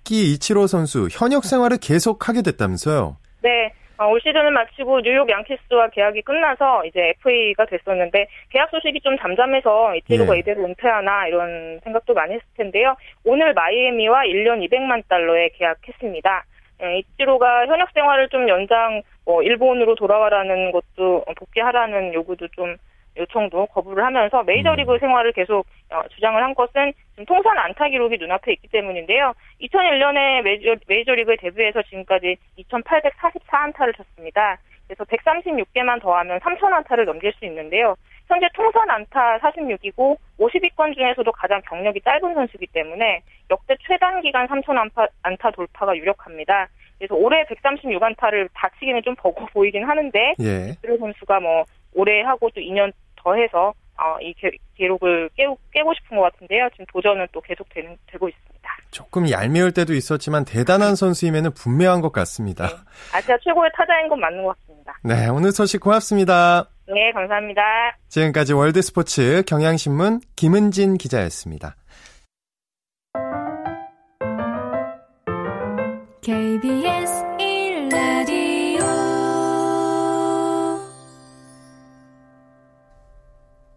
즈키 0.05 0.33
이치로 0.33 0.67
선수 0.67 1.09
현역 1.11 1.45
생활을 1.45 1.79
계속하게 1.79 2.43
됐다면서요? 2.43 3.17
네. 3.43 3.73
어, 3.99 4.07
올 4.09 4.19
시즌을 4.21 4.51
마치고 4.51 5.03
뉴욕 5.03 5.29
양키스와 5.29 5.91
계약이 5.91 6.23
끝나서 6.23 6.87
이제 6.87 7.13
FA가 7.19 7.67
됐었는데 7.67 8.29
계약 8.49 8.71
소식이 8.71 9.01
좀 9.03 9.19
잠잠해서 9.19 9.95
이치로가 9.97 10.37
예. 10.37 10.39
이대로 10.39 10.65
은퇴하나 10.65 11.27
이런 11.27 11.81
생각도 11.85 12.15
많이 12.15 12.33
했을 12.35 12.47
텐데요. 12.57 12.97
오늘 13.25 13.53
마이애미와 13.53 14.23
1년 14.23 14.67
200만 14.67 15.07
달러에 15.07 15.51
계약했습니다. 15.51 16.45
예, 16.83 16.99
이치로가 16.99 17.67
현역 17.67 17.91
생활을 17.93 18.31
좀 18.31 18.49
연장 18.49 19.03
뭐 19.27 19.43
일본으로 19.43 19.95
돌아와라는 19.97 20.73
것도 20.73 21.27
복귀하라는 21.37 22.15
요구도 22.15 22.49
좀 22.49 22.77
요청도 23.21 23.67
거부를 23.67 24.05
하면서 24.05 24.43
메이저리그 24.43 24.95
음. 24.95 24.99
생활을 24.99 25.33
계속 25.33 25.67
어, 25.91 26.03
주장을 26.09 26.43
한 26.43 26.55
것은 26.55 26.93
지금 27.13 27.25
통산 27.27 27.59
안타 27.59 27.89
기록이 27.89 28.17
눈앞에 28.19 28.53
있기 28.53 28.69
때문인데요. 28.69 29.35
2001년에 29.61 30.43
메이저, 30.43 30.75
메이저리그에 30.87 31.37
데뷔해서 31.37 31.83
지금까지 31.83 32.37
2,844안타를 32.59 33.97
쳤습니다. 33.97 34.59
그래서 34.87 35.05
136개만 35.05 36.01
더하면 36.01 36.41
3,000안타를 36.41 37.05
넘길 37.05 37.33
수 37.35 37.45
있는데요. 37.45 37.95
현재 38.27 38.49
통산 38.55 38.91
안타 38.91 39.39
46이고 39.39 40.17
50위권 40.39 40.95
중에서도 40.95 41.31
가장 41.33 41.61
경력이 41.69 42.01
짧은 42.01 42.35
선수이기 42.35 42.67
때문에 42.69 43.23
역대 43.51 43.77
최단 43.87 44.21
기간 44.23 44.49
3,000 44.49 44.79
안타 44.79 45.07
안타 45.23 45.51
돌파가 45.53 45.97
유력합니다. 45.97 46.69
그래서 46.99 47.15
올해 47.15 47.45
136안타를 47.45 48.49
다치기는 48.53 49.03
좀 49.03 49.15
버거 49.17 49.47
보이긴 49.53 49.85
하는데 49.85 50.35
예. 50.41 50.77
이 50.85 50.99
선수가 50.99 51.41
뭐 51.41 51.65
올해 51.95 52.23
하고 52.23 52.51
또 52.51 52.61
2년 52.61 52.93
더 53.23 53.35
해서 53.35 53.73
어, 54.01 54.19
이 54.21 54.35
기록을 54.77 55.29
깨고, 55.37 55.59
깨고 55.73 55.93
싶은 55.95 56.17
것 56.17 56.23
같은데요. 56.33 56.69
지금 56.73 56.87
도전은 56.91 57.27
또 57.33 57.41
계속 57.43 57.69
되는, 57.69 57.97
되고 58.07 58.29
있습니다. 58.29 58.51
조금 58.91 59.31
얄미울 59.31 59.73
때도 59.73 59.93
있었지만 59.93 60.45
대단한 60.45 60.97
선수임에는 60.97 61.53
분명한 61.53 62.01
것 62.01 62.11
같습니다. 62.13 62.67
네. 62.67 62.75
아시아 63.13 63.37
최고의 63.45 63.71
타자인 63.77 64.09
건 64.09 64.19
맞는 64.21 64.43
것 64.43 64.57
같습니다. 64.59 64.99
네, 65.05 65.29
오늘 65.29 65.53
소식 65.53 65.81
고맙습니다. 65.81 66.69
네, 66.87 67.13
감사합니다. 67.13 67.63
지금까지 68.09 68.55
월드스포츠 68.55 69.45
경향신문 69.47 70.21
김은진 70.35 70.97
기자였습니다. 70.97 71.77
KBS 76.23 77.30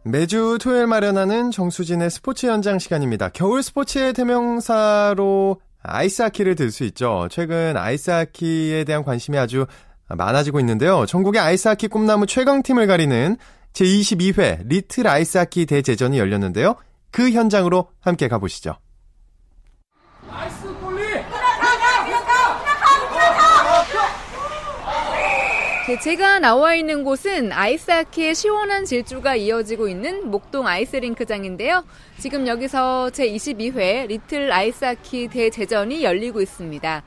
매주 0.05 0.57
토요일 0.61 0.85
마련하는 0.87 1.51
정수진의 1.51 2.09
스포츠 2.09 2.45
현장 2.45 2.77
시간입니다. 2.77 3.29
겨울 3.29 3.63
스포츠의 3.63 4.13
대명사로 4.13 5.61
아이스하키를 5.81 6.55
들 6.55 6.71
수 6.71 6.83
있죠. 6.85 7.27
최근 7.31 7.77
아이스하키에 7.77 8.83
대한 8.83 9.03
관심이 9.03 9.37
아주 9.37 9.65
많아지고 10.07 10.59
있는데요. 10.59 11.05
전국의 11.05 11.41
아이스하키 11.41 11.87
꿈나무 11.87 12.25
최강팀을 12.25 12.85
가리는 12.85 13.37
제22회 13.71 14.67
리틀 14.67 15.07
아이스하키 15.07 15.65
대제전이 15.65 16.19
열렸는데요. 16.19 16.75
그 17.09 17.31
현장으로 17.31 17.87
함께 18.01 18.27
가보시죠. 18.27 18.75
네, 25.85 25.99
제가 25.99 26.39
나와 26.39 26.75
있는 26.75 27.03
곳은 27.03 27.51
아이스하키의 27.51 28.35
시원한 28.35 28.85
질주가 28.85 29.35
이어지고 29.35 29.89
있는 29.89 30.31
목동 30.31 30.65
아이스링크장인데요. 30.65 31.83
지금 32.19 32.47
여기서 32.47 33.09
제22회 33.11 34.07
리틀 34.07 34.49
아이스하키 34.53 35.27
대제전이 35.27 36.01
열리고 36.03 36.39
있습니다. 36.39 37.03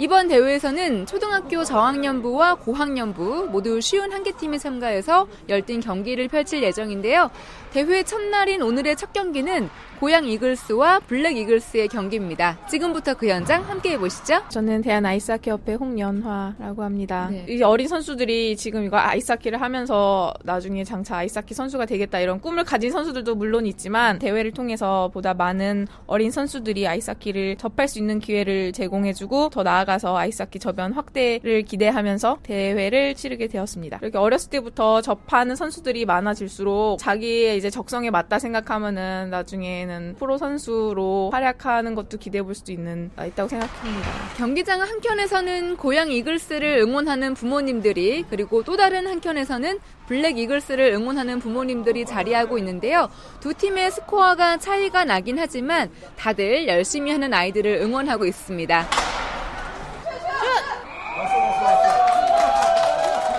이번 0.00 0.28
대회에서는 0.28 1.06
초등학교 1.06 1.64
저학년부와 1.64 2.56
고학년부 2.56 3.48
모두 3.50 3.80
쉰한 3.80 4.22
개 4.22 4.30
팀이 4.30 4.58
참가해서 4.58 5.26
열띤 5.48 5.80
경기를 5.80 6.28
펼칠 6.28 6.62
예정인데요. 6.62 7.30
대회 7.72 8.02
첫날인 8.04 8.62
오늘의 8.62 8.94
첫 8.94 9.12
경기는 9.12 9.68
고양 10.00 10.24
이글스와 10.26 11.00
블랙 11.00 11.36
이글스의 11.36 11.88
경기입니다. 11.88 12.56
지금부터 12.68 13.14
그 13.14 13.28
현장 13.28 13.68
함께 13.68 13.90
해 13.90 13.98
보시죠. 13.98 14.42
저는 14.48 14.82
대한 14.82 15.04
아이스하키협회 15.04 15.74
홍연화라고 15.74 16.84
합니다. 16.84 17.28
네. 17.32 17.44
이 17.48 17.60
어린 17.64 17.88
선수들이 17.88 18.56
지금 18.56 18.84
이거 18.84 18.96
아이스하키를 18.96 19.60
하면서 19.60 20.32
나중에 20.44 20.84
장차 20.84 21.16
아이스하키 21.16 21.52
선수가 21.52 21.86
되겠다 21.86 22.20
이런 22.20 22.40
꿈을 22.40 22.62
가진 22.62 22.92
선수들도 22.92 23.34
물론 23.34 23.66
있지만 23.66 24.20
대회를 24.20 24.52
통해서 24.52 25.10
보다 25.12 25.34
많은 25.34 25.88
어린 26.06 26.30
선수들이 26.30 26.86
아이스하키를 26.86 27.56
접할 27.56 27.88
수 27.88 27.98
있는 27.98 28.20
기회를 28.20 28.70
제공해주고 28.70 29.48
더 29.48 29.64
나아가서 29.64 30.16
아이스하키 30.16 30.60
저변 30.60 30.92
확대를 30.92 31.62
기대하면서 31.62 32.38
대회를 32.44 33.16
치르게 33.16 33.48
되었습니다. 33.48 33.98
이렇게 34.02 34.16
어렸을 34.16 34.50
때부터 34.50 35.00
접하는 35.00 35.56
선수들이 35.56 36.04
많아질수록 36.04 37.00
자기의 37.00 37.58
이제 37.58 37.68
적성에 37.68 38.10
맞다 38.10 38.38
생각하면은 38.38 39.30
나중에 39.30 39.87
는 39.88 40.14
프로 40.18 40.36
선수로 40.36 41.30
활약하는 41.32 41.94
것도 41.94 42.18
기대해 42.18 42.42
볼 42.42 42.54
수도 42.54 42.72
있는 42.72 43.10
아, 43.16 43.24
있다고 43.24 43.48
생각합니다. 43.48 44.08
경기장 44.36 44.82
한켠에서는 44.82 45.78
고양 45.78 46.10
이글스를 46.12 46.78
응원하는 46.80 47.32
부모님들이 47.32 48.24
그리고 48.28 48.62
또 48.64 48.76
다른 48.76 49.06
한켠에서는 49.06 49.78
블랙 50.06 50.36
이글스를 50.36 50.92
응원하는 50.92 51.38
부모님들이 51.38 52.04
자리하고 52.04 52.58
있는데요. 52.58 53.08
두 53.40 53.54
팀의 53.54 53.90
스코어가 53.92 54.58
차이가 54.58 55.04
나긴 55.04 55.38
하지만 55.38 55.90
다들 56.16 56.68
열심히 56.68 57.10
하는 57.10 57.32
아이들을 57.32 57.80
응원하고 57.80 58.26
있습니다. 58.26 58.86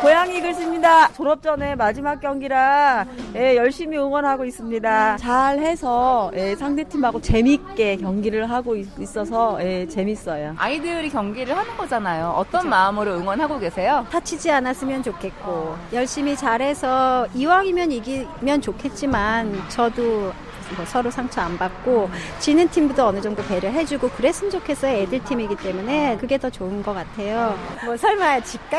고양 0.01 0.31
이 0.33 0.39
글 0.41 0.53
씨입니다. 0.79 1.11
졸업 1.13 1.41
전에 1.43 1.75
마지막 1.75 2.19
경기라 2.19 3.05
예, 3.35 3.55
열심히 3.55 3.97
응원하고 3.97 4.45
있습니다. 4.45 5.17
잘해서 5.17 6.31
예, 6.35 6.55
상대팀하고 6.55 7.21
재밌게 7.21 7.97
경기를 7.97 8.49
하고 8.49 8.75
있, 8.75 8.87
어서 9.17 9.57
예, 9.61 9.87
재밌어요. 9.87 10.55
아이들이 10.57 11.09
경기를 11.09 11.55
하는 11.55 11.75
거잖아요. 11.77 12.29
어떤 12.29 12.61
그렇죠. 12.61 12.69
마음으로 12.69 13.13
응원하고 13.15 13.59
계세요? 13.59 14.05
다치지 14.11 14.49
않았으면 14.51 15.03
좋겠고 15.03 15.75
열심히 15.93 16.35
잘해서 16.35 17.27
이왕이면 17.35 17.91
이기면 17.91 18.61
좋겠지만 18.61 19.61
저도 19.69 20.31
뭐 20.75 20.85
서로 20.85 21.09
상처 21.09 21.41
안 21.41 21.57
받고 21.57 22.09
지는 22.39 22.67
팀도 22.69 23.03
어느 23.05 23.19
정도 23.21 23.43
배려해주고 23.43 24.09
그랬으면 24.09 24.51
좋겠어요. 24.51 24.97
애들 24.97 25.23
팀이기 25.23 25.55
때문에 25.57 26.17
그게 26.17 26.37
더 26.37 26.49
좋은 26.49 26.83
것 26.83 26.93
같아요. 26.93 27.57
뭐 27.85 27.97
설마 27.97 28.41
질까? 28.41 28.77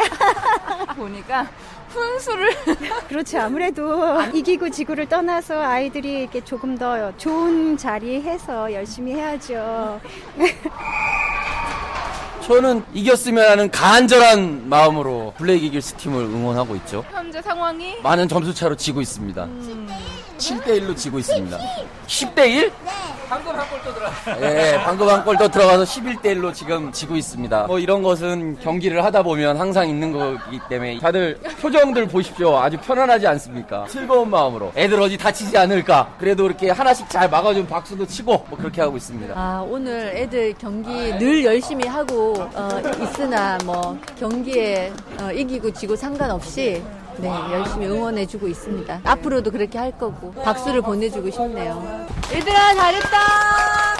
보니까 0.96 1.48
훈수를 1.90 2.54
그렇지 3.08 3.36
아무래도 3.38 4.20
이기고 4.32 4.70
지구를 4.70 5.08
떠나서 5.08 5.60
아이들이 5.60 6.20
이렇게 6.20 6.40
조금 6.42 6.78
더 6.78 7.16
좋은 7.16 7.76
자리에 7.76 8.22
해서 8.22 8.72
열심히 8.72 9.14
해야죠. 9.14 10.00
저는 12.42 12.84
이겼으면 12.94 13.48
하는 13.48 13.70
간절한 13.70 14.68
마음으로 14.68 15.34
블랙 15.36 15.62
이글스 15.62 15.94
팀을 15.94 16.24
응원하고 16.24 16.74
있죠. 16.76 17.04
현재 17.10 17.40
상황이 17.42 17.96
많은 18.02 18.28
점수 18.28 18.54
차로 18.54 18.76
지고 18.76 19.00
있습니다. 19.00 19.44
음. 19.44 19.88
7대1로 20.40 20.96
지고 20.96 21.18
있습니다. 21.18 21.58
10대1? 22.06 22.34
네. 22.64 22.72
방금 23.28 23.54
한 23.54 23.64
골 23.70 23.80
또 23.84 23.94
들어. 23.94 24.10
예, 24.42 24.76
방금 24.82 25.08
한 25.08 25.24
골 25.24 25.36
또 25.36 25.46
들어가서 25.48 25.84
11대1로 25.84 26.52
지금 26.52 26.90
지고 26.90 27.14
있습니다. 27.14 27.66
뭐 27.68 27.78
이런 27.78 28.02
것은 28.02 28.58
경기를 28.58 29.04
하다 29.04 29.22
보면 29.22 29.56
항상 29.56 29.88
있는 29.88 30.10
거기 30.12 30.58
때문에 30.68 30.98
다들 30.98 31.38
표정들 31.60 32.08
보십시오. 32.08 32.56
아주 32.58 32.76
편안하지 32.78 33.28
않습니까? 33.28 33.86
즐거운 33.88 34.30
마음으로. 34.30 34.72
애들 34.74 35.00
어디 35.00 35.16
다치지 35.16 35.56
않을까? 35.56 36.12
그래도 36.18 36.44
이렇게 36.46 36.70
하나씩 36.70 37.08
잘 37.08 37.30
막아주면 37.30 37.68
박수도 37.68 38.04
치고 38.04 38.46
뭐 38.48 38.58
그렇게 38.58 38.80
하고 38.80 38.96
있습니다. 38.96 39.32
아, 39.36 39.64
오늘 39.68 40.12
애들 40.16 40.54
경기 40.58 40.90
늘 41.18 41.44
열심히 41.44 41.86
하고 41.86 42.34
어, 42.54 42.68
있으나 43.00 43.56
뭐 43.64 43.96
경기에 44.18 44.92
어, 45.20 45.30
이기고 45.30 45.72
지고 45.74 45.94
상관없이 45.94 46.82
네, 47.20 47.28
열심히 47.28 47.86
응원해주고 47.86 48.48
있습니다. 48.48 49.00
앞으로도 49.04 49.50
그렇게 49.50 49.78
할 49.78 49.96
거고 49.96 50.32
박수를 50.32 50.80
보내주고 50.82 51.30
싶네요. 51.30 52.06
얘들아 52.32 52.74
잘했다. 52.74 53.99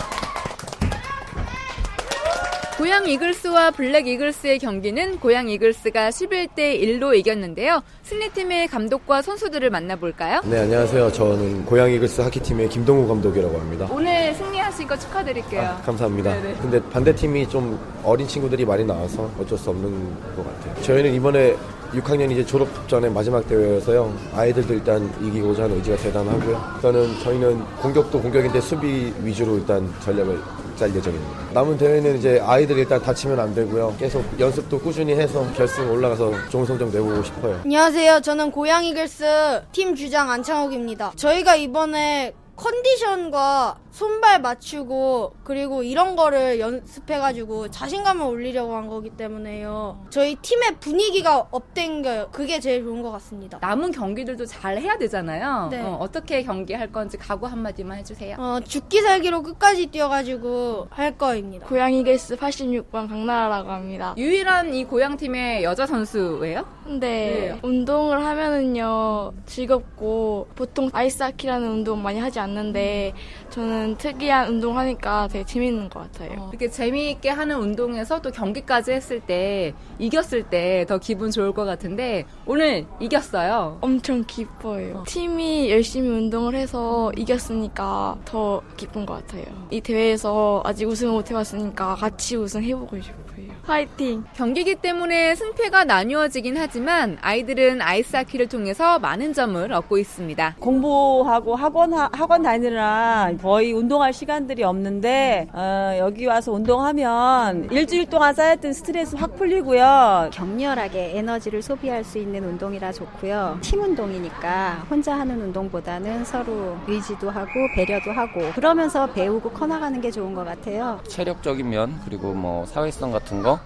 고양 2.80 3.06
이글스와 3.06 3.72
블랙 3.72 4.06
이글스의 4.06 4.58
경기는 4.58 5.20
고양 5.20 5.50
이글스가 5.50 6.08
11대 6.08 6.80
1로 6.80 7.14
이겼는데요. 7.14 7.82
승리팀의 8.04 8.68
감독과 8.68 9.20
선수들을 9.20 9.68
만나볼까요? 9.68 10.40
네, 10.46 10.60
안녕하세요. 10.60 11.12
저는 11.12 11.66
고양 11.66 11.92
이글스 11.92 12.22
하키팀의 12.22 12.70
김동우 12.70 13.06
감독이라고 13.06 13.60
합니다. 13.60 13.86
오늘 13.90 14.32
승리하신 14.32 14.88
거 14.88 14.98
축하드릴게요. 14.98 15.60
아, 15.60 15.82
감사합니다. 15.82 16.32
네네. 16.32 16.54
근데 16.62 16.82
반대팀이 16.88 17.50
좀 17.50 17.78
어린 18.02 18.26
친구들이 18.26 18.64
많이 18.64 18.82
나와서 18.82 19.30
어쩔 19.38 19.58
수 19.58 19.68
없는 19.68 20.34
것 20.34 20.46
같아요. 20.46 20.82
저희는 20.82 21.12
이번에 21.12 21.54
6학년 21.92 22.30
이제 22.30 22.46
졸업 22.46 22.66
전에 22.88 23.10
마지막 23.10 23.46
대회여서요. 23.46 24.10
아이들도 24.32 24.72
일단 24.72 25.12
이기고자 25.20 25.64
하는 25.64 25.76
의지가 25.76 25.98
대단하고요. 25.98 26.72
일단은 26.76 27.20
저희는 27.24 27.62
공격도 27.82 28.22
공격인데 28.22 28.58
수비 28.62 29.12
위주로 29.22 29.58
일단 29.58 29.92
전략을 30.00 30.40
짤 30.80 30.94
예정입니다. 30.96 31.38
남은 31.52 31.76
대회는 31.76 32.16
이제 32.16 32.40
아이들 32.42 32.78
일단 32.78 33.02
다치면 33.02 33.38
안 33.38 33.54
되고요. 33.54 33.94
계속 33.98 34.24
연습도 34.40 34.80
꾸준히 34.80 35.12
해서 35.12 35.46
결승 35.54 35.90
올라가서 35.92 36.32
좋은 36.48 36.64
성적 36.64 36.88
내보고 36.90 37.22
싶어요. 37.22 37.60
안녕하세요. 37.64 38.20
저는 38.22 38.50
고양이글스 38.50 39.64
팀 39.72 39.94
주장 39.94 40.30
안창욱입니다. 40.30 41.12
저희가 41.16 41.56
이번에 41.56 42.32
컨디션과 42.56 43.76
손발 43.90 44.40
맞추고 44.40 45.34
그리고 45.42 45.82
이런 45.82 46.16
거를 46.16 46.60
연습해가지고 46.60 47.70
자신감을 47.70 48.24
올리려고 48.24 48.74
한 48.76 48.88
거기 48.88 49.10
때문에요. 49.10 50.06
저희 50.10 50.36
팀의 50.36 50.76
분위기가 50.80 51.48
업된거요. 51.50 52.28
그게 52.30 52.60
제일 52.60 52.84
좋은 52.84 53.02
것 53.02 53.10
같습니다. 53.12 53.58
남은 53.60 53.90
경기들도 53.92 54.46
잘 54.46 54.78
해야 54.78 54.96
되잖아요. 54.98 55.68
네. 55.70 55.80
어, 55.82 56.08
떻게 56.10 56.42
경기할 56.42 56.92
건지 56.92 57.16
각오 57.16 57.46
한마디만 57.46 57.98
해주세요. 57.98 58.36
어, 58.38 58.60
죽기 58.64 59.00
살기로 59.02 59.42
끝까지 59.42 59.86
뛰어가지고 59.86 60.88
할 60.90 61.16
거입니다. 61.18 61.66
고양이 61.66 62.04
게스 62.04 62.36
86번 62.36 63.08
강나라라고 63.08 63.70
합니다. 63.70 64.14
유일한 64.16 64.72
이 64.74 64.84
고양 64.84 65.16
팀의 65.16 65.64
여자 65.64 65.86
선수예요? 65.86 66.64
네. 66.86 66.98
네. 67.00 67.58
운동을 67.62 68.24
하면은요 68.24 69.32
즐겁고 69.46 70.48
보통 70.54 70.90
아이스하키라는 70.92 71.68
운동 71.68 72.02
많이 72.02 72.18
하지 72.18 72.38
않는데 72.40 73.12
저는 73.50 73.79
특이한 73.98 74.48
운동 74.48 74.78
하니까 74.78 75.28
되게 75.28 75.44
재밌는 75.44 75.88
것 75.90 76.00
같아요. 76.12 76.30
어, 76.38 76.48
이렇게 76.50 76.68
재미있게 76.70 77.28
하는 77.30 77.56
운동에서 77.58 78.20
또 78.22 78.30
경기까지 78.30 78.92
했을 78.92 79.20
때 79.20 79.74
이겼을 79.98 80.44
때 80.44 80.84
더 80.88 80.98
기분 80.98 81.30
좋을 81.30 81.52
것 81.52 81.64
같은데 81.64 82.24
오늘 82.46 82.86
이겼어요. 83.00 83.78
엄청 83.80 84.24
기뻐요. 84.26 85.04
팀이 85.06 85.70
열심히 85.70 86.08
운동을 86.08 86.54
해서 86.54 87.12
이겼으니까 87.16 88.16
더 88.24 88.62
기쁜 88.76 89.04
것 89.06 89.14
같아요. 89.14 89.44
이 89.70 89.80
대회에서 89.80 90.62
아직 90.64 90.86
우승을 90.86 91.12
못 91.12 91.30
해봤으니까 91.30 91.94
같이 91.96 92.36
우승해보고 92.36 93.00
싶어요. 93.00 93.20
화이팅! 93.62 94.24
경기기 94.34 94.76
때문에 94.76 95.34
승패가 95.34 95.84
나뉘어지긴 95.84 96.56
하지만 96.56 97.18
아이들은 97.20 97.80
아이스하키를 97.82 98.48
통해서 98.48 98.98
많은 98.98 99.32
점을 99.32 99.70
얻고 99.72 99.98
있습니다. 99.98 100.56
공부하고 100.58 101.54
학원 101.56 101.92
학원 101.92 102.42
다니느라 102.42 103.30
거의 103.40 103.69
운동할 103.72 104.12
시간들이 104.12 104.62
없는데 104.64 105.48
어, 105.52 105.96
여기 105.98 106.26
와서 106.26 106.52
운동하면 106.52 107.68
일주일 107.70 108.06
동안 108.06 108.34
쌓였던 108.34 108.72
스트레스 108.72 109.16
확 109.16 109.36
풀리고요. 109.36 110.30
격렬하게 110.32 111.16
에너지를 111.18 111.62
소비할 111.62 112.04
수 112.04 112.18
있는 112.18 112.44
운동이라 112.44 112.92
좋고요. 112.92 113.58
팀 113.60 113.82
운동이니까 113.82 114.86
혼자 114.90 115.18
하는 115.18 115.40
운동보다는 115.40 116.24
서로 116.24 116.76
의지도 116.86 117.30
하고 117.30 117.50
배려도 117.74 118.10
하고 118.12 118.40
그러면서 118.54 119.06
배우고 119.12 119.50
커나가는 119.50 120.00
게 120.00 120.10
좋은 120.10 120.34
것 120.34 120.44
같아요. 120.44 121.00
체력적인 121.08 121.68
면 121.68 122.00
그리고 122.04 122.32
뭐 122.32 122.66
사회성 122.66 123.12
같은 123.12 123.42
거 123.42 123.60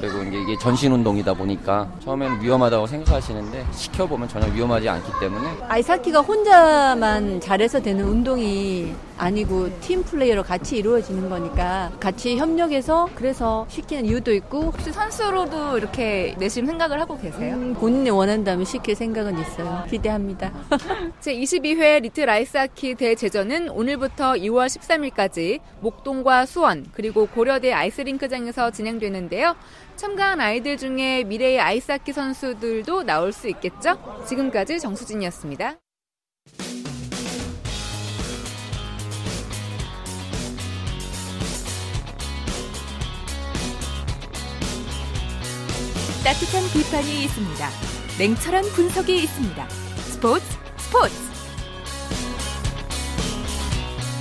그리고 0.00 0.22
이제 0.22 0.38
이게 0.38 0.58
전신 0.58 0.92
운동이다 0.92 1.34
보니까 1.34 1.90
처음에는 2.04 2.40
위험하다고 2.42 2.86
생각하시는데 2.86 3.66
시켜보면 3.72 4.28
전혀 4.28 4.46
위험하지 4.52 4.88
않기 4.88 5.12
때문에 5.20 5.48
아이스하키가 5.68 6.20
혼자만 6.20 7.40
잘해서 7.40 7.80
되는 7.80 8.04
운동이 8.04 8.94
아니고 9.18 9.80
팀 9.80 10.04
플레이로 10.04 10.44
같이 10.44 10.76
이루어지는 10.76 11.28
거니까 11.28 11.90
같이 11.98 12.36
협력해서 12.36 13.08
그래서 13.16 13.66
시키는 13.68 14.06
이유도 14.06 14.32
있고 14.34 14.62
혹시 14.62 14.92
선수로도 14.92 15.76
이렇게 15.78 16.36
내심 16.38 16.66
생각을 16.66 17.00
하고 17.00 17.18
계세요? 17.18 17.56
음, 17.56 17.74
본인이 17.74 18.10
원한다면 18.10 18.64
시킬 18.64 18.94
생각은 18.94 19.38
있어요. 19.40 19.84
기대합니다. 19.90 20.52
제 21.20 21.34
22회 21.34 22.02
리틀 22.02 22.30
아이스하키 22.30 22.94
대제전은 22.94 23.70
오늘부터 23.70 24.34
2월 24.34 24.66
13일까지 24.66 25.58
목동과 25.80 26.46
수원 26.46 26.86
그리고 26.92 27.26
고려대 27.26 27.72
아이스링크장에서 27.72 28.70
진행되는데요. 28.70 29.56
참가한 29.98 30.40
아이들 30.40 30.78
중에 30.78 31.24
미래의 31.24 31.58
아이스하키 31.58 32.12
선수들도 32.12 33.02
나올 33.02 33.32
수 33.32 33.48
있겠죠? 33.48 33.98
지금까지 34.28 34.78
정수진이었습니다. 34.78 35.74
따뜻한 46.24 46.62
비판이 46.72 47.24
있습니다. 47.24 47.68
냉철한 48.18 48.64
분석이 48.74 49.16
있습니다. 49.24 49.68
스포츠 49.68 50.44
스포츠 50.76 51.14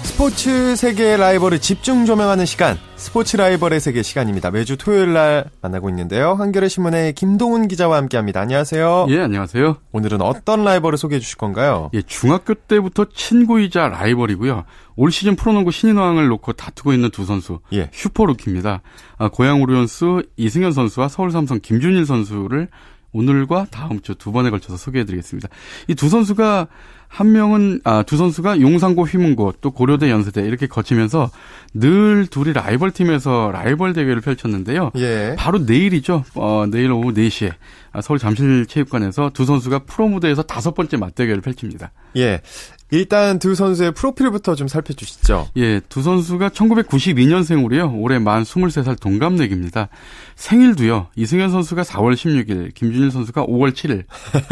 스포츠 0.03 0.75
세계의 0.75 1.17
라이벌을 1.17 1.59
집중 1.59 2.05
조명하는 2.05 2.47
시간 2.47 2.79
스포츠 2.97 3.37
라이벌의 3.37 3.79
세계 3.79 4.01
시간입니다. 4.01 4.49
매주 4.51 4.75
토요일 4.75 5.13
날 5.13 5.45
만나고 5.61 5.87
있는데요. 5.89 6.33
한겨레 6.33 6.67
신문의 6.67 7.13
김동훈 7.13 7.67
기자와 7.67 7.95
함께합니다. 7.97 8.41
안녕하세요. 8.41 9.05
예, 9.09 9.19
안녕하세요. 9.21 9.77
오늘은 9.91 10.21
어떤 10.21 10.65
라이벌을 10.65 10.97
소개해 10.97 11.19
주실 11.19 11.37
건가요? 11.37 11.89
예, 11.93 12.01
중학교 12.01 12.55
때부터 12.55 13.05
친구이자 13.13 13.89
라이벌이고요. 13.89 14.65
올 14.95 15.11
시즌 15.11 15.35
프로농구 15.35 15.71
신인왕을 15.71 16.27
놓고 16.27 16.53
다투고 16.53 16.91
있는 16.91 17.09
두 17.11 17.23
선수. 17.25 17.59
예. 17.71 17.89
슈퍼루키입니다. 17.93 18.81
아, 19.17 19.29
고양 19.29 19.61
오리온스 19.61 20.23
이승현 20.35 20.71
선수와 20.71 21.07
서울 21.07 21.31
삼성 21.31 21.59
김준일 21.61 22.05
선수를 22.05 22.67
오늘과 23.13 23.67
다음 23.71 24.01
주 24.01 24.15
두 24.15 24.31
번에 24.31 24.49
걸쳐서 24.49 24.75
소개해드리겠습니다. 24.77 25.47
이 25.87 25.95
두 25.95 26.09
선수가 26.09 26.67
한 27.07 27.31
명은 27.31 27.81
아, 27.83 28.03
두 28.03 28.17
선수가 28.17 28.61
용산고 28.61 29.05
휘문고 29.05 29.53
또 29.61 29.71
고려대 29.71 30.09
연세대 30.11 30.41
이렇게 30.41 30.67
거치면서 30.67 31.31
늘 31.73 32.27
둘이 32.27 32.53
라이벌 32.53 32.91
팀에서 32.91 33.49
라이벌 33.51 33.93
대결을 33.93 34.21
펼쳤는데요. 34.21 34.91
예. 34.97 35.35
바로 35.37 35.59
내일이죠. 35.59 36.23
어, 36.35 36.65
내일 36.69 36.91
오후 36.91 37.13
4시에 37.13 37.51
서울 38.01 38.19
잠실체육관에서 38.19 39.31
두 39.33 39.45
선수가 39.45 39.79
프로 39.79 40.07
무대에서 40.07 40.43
다섯 40.43 40.73
번째 40.73 40.97
맞대결을 40.97 41.41
펼칩니다. 41.41 41.91
예. 42.17 42.41
일단 42.89 43.37
두 43.37 43.53
선수의 43.53 43.91
프로필부터 43.91 44.55
좀 44.55 44.69
살펴주시죠. 44.69 45.49
예, 45.57 45.81
두 45.89 46.01
선수가 46.01 46.49
1992년생으로요. 46.49 48.01
올해 48.01 48.17
만 48.17 48.43
23살 48.43 48.99
동갑내기입니다. 48.99 49.89
생일도요. 50.35 51.07
이승현 51.15 51.51
선수가 51.51 51.81
4월 51.81 52.13
16일, 52.13 52.73
김준일 52.73 53.11
선수가 53.11 53.45
5월 53.45 53.73
7일. 53.73 54.05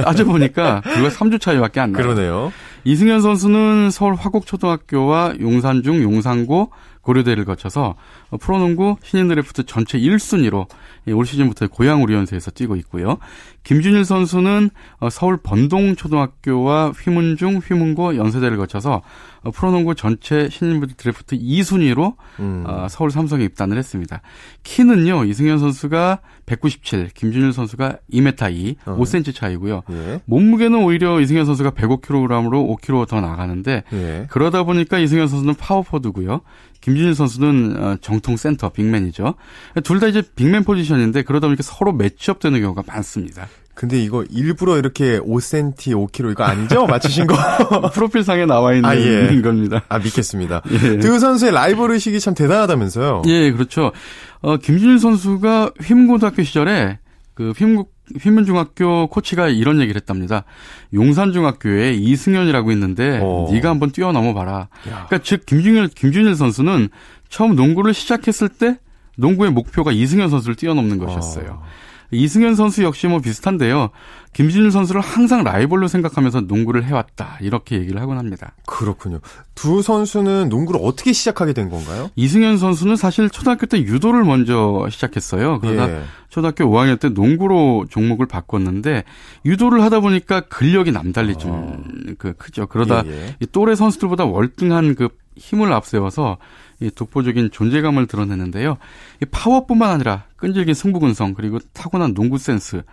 따져보니까 0.04 0.82
불과 0.84 1.10
3주 1.10 1.40
차이밖에 1.40 1.80
안 1.80 1.94
나요. 1.94 2.04
그러네요. 2.04 2.52
이승현 2.84 3.22
선수는 3.22 3.90
서울 3.92 4.16
화곡초등학교와 4.16 5.36
용산중, 5.40 6.04
용산고, 6.04 6.72
고려대를 7.06 7.46
거쳐서 7.46 7.96
프로농구 8.40 8.98
신인 9.04 9.28
드래프트 9.28 9.66
전체 9.66 9.98
1순위로 10.00 10.68
올 11.14 11.26
시즌부터 11.26 11.68
고양 11.68 12.04
오리온스에서 12.04 12.52
뛰고 12.52 12.76
있고요. 12.78 13.18
김준일 13.64 14.06
선수는 14.06 14.70
서울 15.12 15.38
번동 15.38 15.96
초등학교와 15.96 16.92
휘문중, 16.92 17.58
휘문고, 17.58 18.16
연세대를 18.16 18.58
거쳐서 18.58 19.02
프로농구 19.54 19.96
전체 19.96 20.50
신인 20.50 20.86
드래프트 20.98 21.38
2순위로 21.38 22.16
음. 22.40 22.66
서울 22.90 23.12
삼성에 23.12 23.44
입단을 23.44 23.78
했습니다. 23.78 24.22
키는요, 24.64 25.26
이승현 25.26 25.60
선수가 25.60 26.20
197, 26.46 27.10
김준일 27.14 27.54
선수가 27.54 27.98
2m 28.12 28.52
2, 28.54 28.76
어. 28.86 28.98
5cm 28.98 29.34
차이고요. 29.34 29.82
예. 29.92 30.22
몸무게는 30.26 30.84
오히려 30.84 31.20
이승현 31.20 31.46
선수가 31.46 31.72
105kg으로 31.72 32.78
5kg 32.80 33.08
더 33.08 33.22
나가는데 33.22 33.84
예. 33.94 34.28
그러다 34.30 34.64
보니까 34.64 35.00
이승현 35.00 35.28
선수는 35.28 35.56
파워포워드고요. 35.56 36.42
김준일 36.86 37.16
선수는 37.16 37.76
어, 37.84 37.98
정통 38.00 38.38
센터 38.38 38.70
빅맨이죠. 38.70 39.34
둘 39.84 40.00
다 40.00 40.06
이제 40.08 40.22
빅맨 40.36 40.66
포지션인데 40.66 41.24
그러다 41.24 41.48
보니까 41.48 41.64
서로 41.64 41.92
매치업 41.92 42.40
되는 42.40 42.62
경우가 42.62 42.84
많습니다. 42.86 43.48
근데 43.74 44.00
이거 44.02 44.24
일부러 44.30 44.78
이렇게 44.78 45.20
5cm, 45.20 45.76
5kg 46.12 46.32
이거 46.34 46.44
아니죠? 46.44 46.86
맞추신 46.86 47.26
거? 47.26 47.36
프로필상에 47.90 48.46
나와 48.46 48.74
있는 48.74 48.88
아, 48.90 48.96
예. 48.96 49.42
겁니다. 49.42 49.82
아, 49.90 49.98
믿겠습니다. 49.98 50.62
예. 50.72 51.00
두 51.00 51.20
선수의 51.20 51.52
라이벌 51.54 51.92
의식이 51.92 52.20
참 52.20 52.36
대단하다면서요? 52.36 53.24
예, 53.26 53.52
그렇죠. 53.52 53.92
어, 54.42 54.58
김준일 54.58 55.00
선수가 55.00 55.72
휘문고등학교 55.82 56.44
시절에 56.44 57.00
그 57.34 57.52
휘문, 57.58 57.86
휘문중학교 58.20 59.08
코치가 59.08 59.50
이런 59.50 59.82
얘기를 59.82 60.00
했답니다. 60.00 60.44
용산중학교에 60.94 61.94
이승현이라고 61.94 62.72
있는데 62.72 63.20
오. 63.20 63.48
어. 63.48 63.52
네가 63.52 63.70
한번 63.70 63.92
뛰어넘어 63.92 64.34
봐라. 64.34 64.68
그러니까 64.84 65.20
즉 65.20 65.46
김준일 65.46 65.90
김준일 65.90 66.36
선수는 66.36 66.90
처음 67.30 67.56
농구를 67.56 67.94
시작했을 67.94 68.50
때 68.50 68.78
농구의 69.18 69.52
목표가 69.52 69.92
이승현 69.92 70.30
선수를 70.30 70.56
뛰어넘는 70.56 70.98
것이었어요. 71.00 71.62
어. 71.62 71.66
이승현 72.12 72.56
선수 72.56 72.84
역시 72.84 73.08
뭐 73.08 73.20
비슷한데요. 73.20 73.90
김진일 74.36 74.70
선수를 74.70 75.00
항상 75.00 75.46
라이벌로 75.46 75.88
생각하면서 75.88 76.42
농구를 76.42 76.84
해왔다. 76.84 77.38
이렇게 77.40 77.78
얘기를 77.78 78.02
하곤 78.02 78.18
합니다. 78.18 78.52
그렇군요. 78.66 79.22
두 79.56 79.82
선수는 79.82 80.50
농구를 80.50 80.82
어떻게 80.84 81.14
시작하게 81.14 81.54
된 81.54 81.70
건가요? 81.70 82.10
이승현 82.18 82.58
선수는 82.58 82.98
사실 82.98 83.30
초등학교 83.30 83.66
때 83.66 83.80
유도를 83.80 84.26
먼저 84.26 84.90
시작했어요. 84.92 85.62
그러다 85.62 85.90
예. 85.90 86.04
초등학교 86.28 86.66
5학년 86.66 87.00
때 87.00 87.08
농구로 87.08 87.86
종목을 87.90 88.26
바꿨는데 88.26 89.06
유도를 89.46 89.82
하다 89.84 90.02
보니까 90.02 90.42
근력이 90.42 90.92
남달리 90.92 91.38
좀그 91.38 92.28
어. 92.28 92.34
크죠. 92.38 92.68
그러다 92.68 93.04
예, 93.06 93.36
예. 93.42 93.46
또래 93.54 93.74
선수들보다 93.74 94.26
월등한 94.26 94.96
그 94.96 95.08
힘을 95.38 95.72
앞세워서 95.72 96.40
이 96.82 96.92
독보적인 96.92 97.52
존재감을 97.52 98.08
드러내는데요. 98.08 98.76
이 99.24 99.26
파워뿐만 99.32 99.92
아니라 99.92 100.26
끈질긴 100.36 100.74
승부근성 100.74 101.36
그리고 101.36 101.60
타고난 101.72 102.14
농구 102.14 102.38
센스 102.38 102.84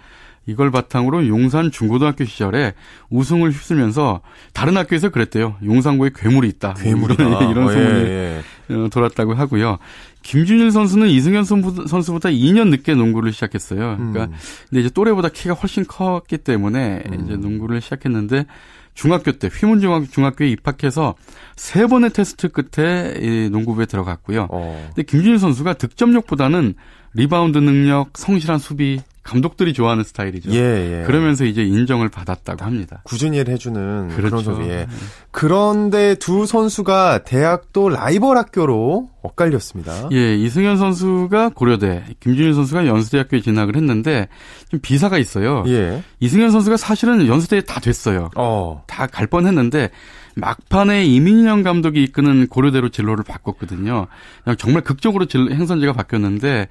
이걸 0.46 0.70
바탕으로 0.70 1.28
용산 1.28 1.70
중고등학교 1.70 2.24
시절에 2.24 2.74
우승을 3.10 3.52
휩쓸면서 3.52 4.22
다른 4.52 4.76
학교에서 4.76 5.10
그랬대요. 5.10 5.56
용산고에 5.64 6.10
괴물이 6.14 6.48
있다. 6.48 6.74
괴물이다. 6.74 7.24
이런, 7.24 7.50
이런 7.50 7.64
어, 7.68 7.72
소문이 7.72 8.04
예, 8.08 8.42
예. 8.70 8.88
돌았다고 8.90 9.34
하고요. 9.34 9.78
김준일 10.22 10.70
선수는 10.70 11.08
이승현 11.08 11.44
선수보다 11.44 12.30
2년 12.30 12.68
늦게 12.68 12.94
농구를 12.94 13.32
시작했어요. 13.32 13.96
그러니까 13.96 14.24
음. 14.24 14.32
근데 14.68 14.80
이제 14.80 14.90
또래보다 14.90 15.28
키가 15.28 15.54
훨씬 15.54 15.84
컸기 15.84 16.38
때문에 16.38 17.02
음. 17.06 17.24
이제 17.24 17.36
농구를 17.36 17.80
시작했는데 17.80 18.46
중학교 18.94 19.32
때 19.32 19.48
휘문 19.48 19.80
중학교 19.80 20.06
중학교에 20.06 20.48
입학해서 20.48 21.14
세 21.56 21.86
번의 21.86 22.10
테스트 22.10 22.48
끝에 22.48 23.14
이 23.20 23.48
농구부에 23.50 23.86
들어갔고요. 23.86 24.48
어. 24.50 24.90
근데 24.94 25.02
김준일 25.02 25.38
선수가 25.38 25.74
득점력보다는 25.74 26.74
리바운드 27.14 27.58
능력, 27.58 28.16
성실한 28.16 28.58
수비, 28.58 29.00
감독들이 29.22 29.72
좋아하는 29.72 30.02
스타일이죠. 30.04 30.50
예, 30.52 31.00
예. 31.00 31.06
그러면서 31.06 31.44
이제 31.44 31.62
인정을 31.62 32.08
받았다고 32.08 32.64
합니다. 32.64 33.02
꾸준히 33.04 33.38
해주는 33.38 34.08
그렇죠. 34.08 34.36
그런 34.36 34.44
소리에. 34.44 34.68
네. 34.68 34.86
그런데 35.30 36.14
두 36.16 36.44
선수가 36.46 37.22
대학도 37.24 37.88
라이벌 37.90 38.36
학교로 38.36 39.10
엇갈렸습니다. 39.22 40.08
예, 40.12 40.34
이승현 40.36 40.76
선수가 40.76 41.50
고려대, 41.50 42.04
김준일 42.20 42.54
선수가 42.54 42.86
연세대학교에 42.86 43.40
진학을 43.40 43.76
했는데 43.76 44.28
좀 44.70 44.80
비사가 44.80 45.18
있어요. 45.18 45.62
예. 45.68 46.02
이승현 46.20 46.50
선수가 46.50 46.76
사실은 46.76 47.26
연수대에 47.26 47.60
다 47.62 47.80
됐어요. 47.80 48.30
어. 48.36 48.82
다 48.88 49.06
갈 49.06 49.26
뻔했는데 49.26 49.90
막판에 50.34 51.04
이민영 51.04 51.62
감독이 51.62 52.02
이끄는 52.04 52.46
고려대로 52.48 52.88
진로를 52.88 53.24
바꿨거든요. 53.24 54.06
그냥 54.44 54.56
정말 54.56 54.82
극적으로 54.82 55.26
행선지가 55.32 55.92
바뀌었는데 55.92 56.62
어, 56.62 56.66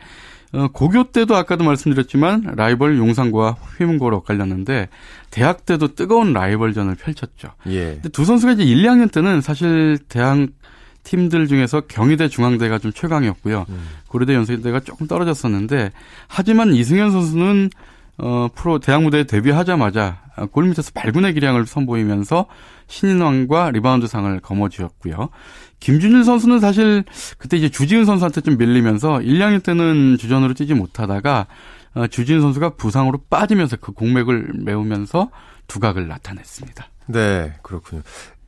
고교 0.74 1.12
때도 1.12 1.36
아까도 1.36 1.64
말씀드렸지만 1.64 2.54
라이벌 2.56 2.98
용산과 2.98 3.52
휘문고로 3.78 4.18
엇갈렸는데 4.18 4.90
대학 5.30 5.66
때도 5.66 5.96
뜨거운 5.96 6.34
라이벌전을 6.34 6.96
펼쳤죠. 6.96 7.54
예. 7.68 7.94
근데 7.94 8.10
두 8.10 8.26
선수가 8.26 8.54
이제 8.54 8.64
1, 8.64 8.84
2학년 8.84 9.12
때는 9.12 9.42
사실 9.42 9.98
대학 10.10 10.48
팀들 11.04 11.48
중에서 11.48 11.82
경희대 11.82 12.28
중앙대가 12.28 12.78
좀 12.80 12.92
최강이었고요. 12.92 13.66
음. 13.70 13.88
고려대 14.08 14.36
연세대가 14.36 14.82
조금 14.82 15.08
떨어졌었는데 15.08 15.92
하지만 16.28 16.74
이승현 16.74 17.12
선수는 17.12 17.70
어 18.18 18.50
프로 18.54 18.78
대학 18.80 19.02
무대에 19.02 19.24
데뷔하자마자 19.24 20.22
골 20.52 20.66
밑에서 20.68 20.92
발군의 20.94 21.34
기량을 21.34 21.66
선보이면서 21.66 22.46
신인왕과 22.88 23.72
리바운드상을 23.72 24.40
거머쥐었고요. 24.42 25.30
김준일 25.82 26.24
선수는 26.24 26.60
사실 26.60 27.04
그때 27.38 27.58
이제 27.58 27.68
주지훈 27.68 28.06
선수한테 28.06 28.40
좀 28.42 28.58
밀리면서 28.58 29.22
1, 29.22 29.40
2학년 29.40 29.62
때는 29.62 30.18
주전으로 30.18 30.54
뛰지 30.54 30.74
못하다가 30.74 31.48
어, 31.96 32.08
주지훈 32.08 32.40
선수가 32.40 32.76
부상으로 32.76 33.20
빠지면서 33.30 33.76
그 33.76 33.92
공맥을 33.92 34.52
메우면서 34.64 35.30
두각을 35.68 36.08
나타냈습니다. 36.08 36.88
네, 37.08 37.54
그렇군요. 37.62 38.02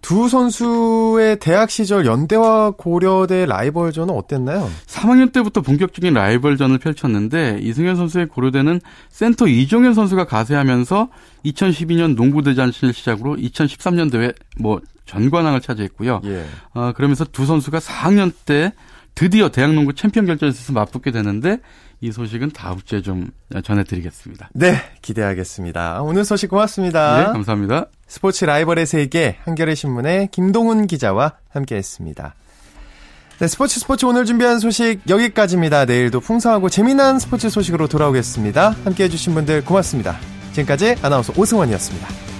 두 0.03 0.27
선수의 0.27 1.39
대학 1.39 1.71
시절 1.71 2.05
연대와 2.05 2.71
고려대 2.71 3.45
라이벌전은 3.45 4.13
어땠나요? 4.13 4.69
3학년 4.85 5.31
때부터 5.31 5.61
본격적인 5.61 6.13
라이벌전을 6.13 6.77
펼쳤는데 6.77 7.59
이승현 7.61 7.95
선수의 7.95 8.27
고려대는 8.27 8.81
센터 9.09 9.47
이종현 9.47 9.93
선수가 9.93 10.25
가세하면서 10.25 11.07
2012년 11.45 12.15
농구대잔치를 12.15 12.93
시작으로 12.93 13.37
2013년 13.37 14.11
대회 14.11 14.33
뭐 14.59 14.81
전관왕을 15.05 15.61
차지했고요. 15.61 16.21
예. 16.25 16.45
어, 16.73 16.91
그러면서 16.93 17.23
두 17.23 17.45
선수가 17.45 17.79
4학년 17.79 18.33
때 18.45 18.73
드디어 19.15 19.49
대학농구 19.49 19.93
챔피언 19.93 20.25
결전에서 20.25 20.73
맞붙게 20.73 21.11
되는데 21.11 21.59
이 22.03 22.11
소식은 22.11 22.51
다음 22.51 22.81
주에 22.83 23.01
좀 23.01 23.31
전해드리겠습니다. 23.63 24.49
네, 24.51 24.75
기대하겠습니다. 25.01 26.01
오늘 26.01 26.25
소식 26.25 26.49
고맙습니다. 26.49 27.17
네, 27.17 27.23
감사합니다. 27.31 27.85
스포츠 28.07 28.43
라이벌의 28.43 28.85
세계 28.85 29.37
한겨레 29.45 29.73
신문의 29.73 30.27
김동훈 30.29 30.85
기자와 30.85 31.35
함께했습니다. 31.51 32.35
네, 33.39 33.47
스포츠 33.47 33.79
스포츠 33.79 34.05
오늘 34.05 34.25
준비한 34.25 34.59
소식 34.59 34.99
여기까지입니다. 35.07 35.85
내일도 35.85 36.19
풍성하고 36.19 36.67
재미난 36.67 37.19
스포츠 37.19 37.49
소식으로 37.49 37.87
돌아오겠습니다. 37.87 38.71
함께해 38.83 39.07
주신 39.07 39.33
분들 39.33 39.63
고맙습니다. 39.63 40.17
지금까지 40.51 40.97
아나운서 41.01 41.31
오승원이었습니다. 41.37 42.32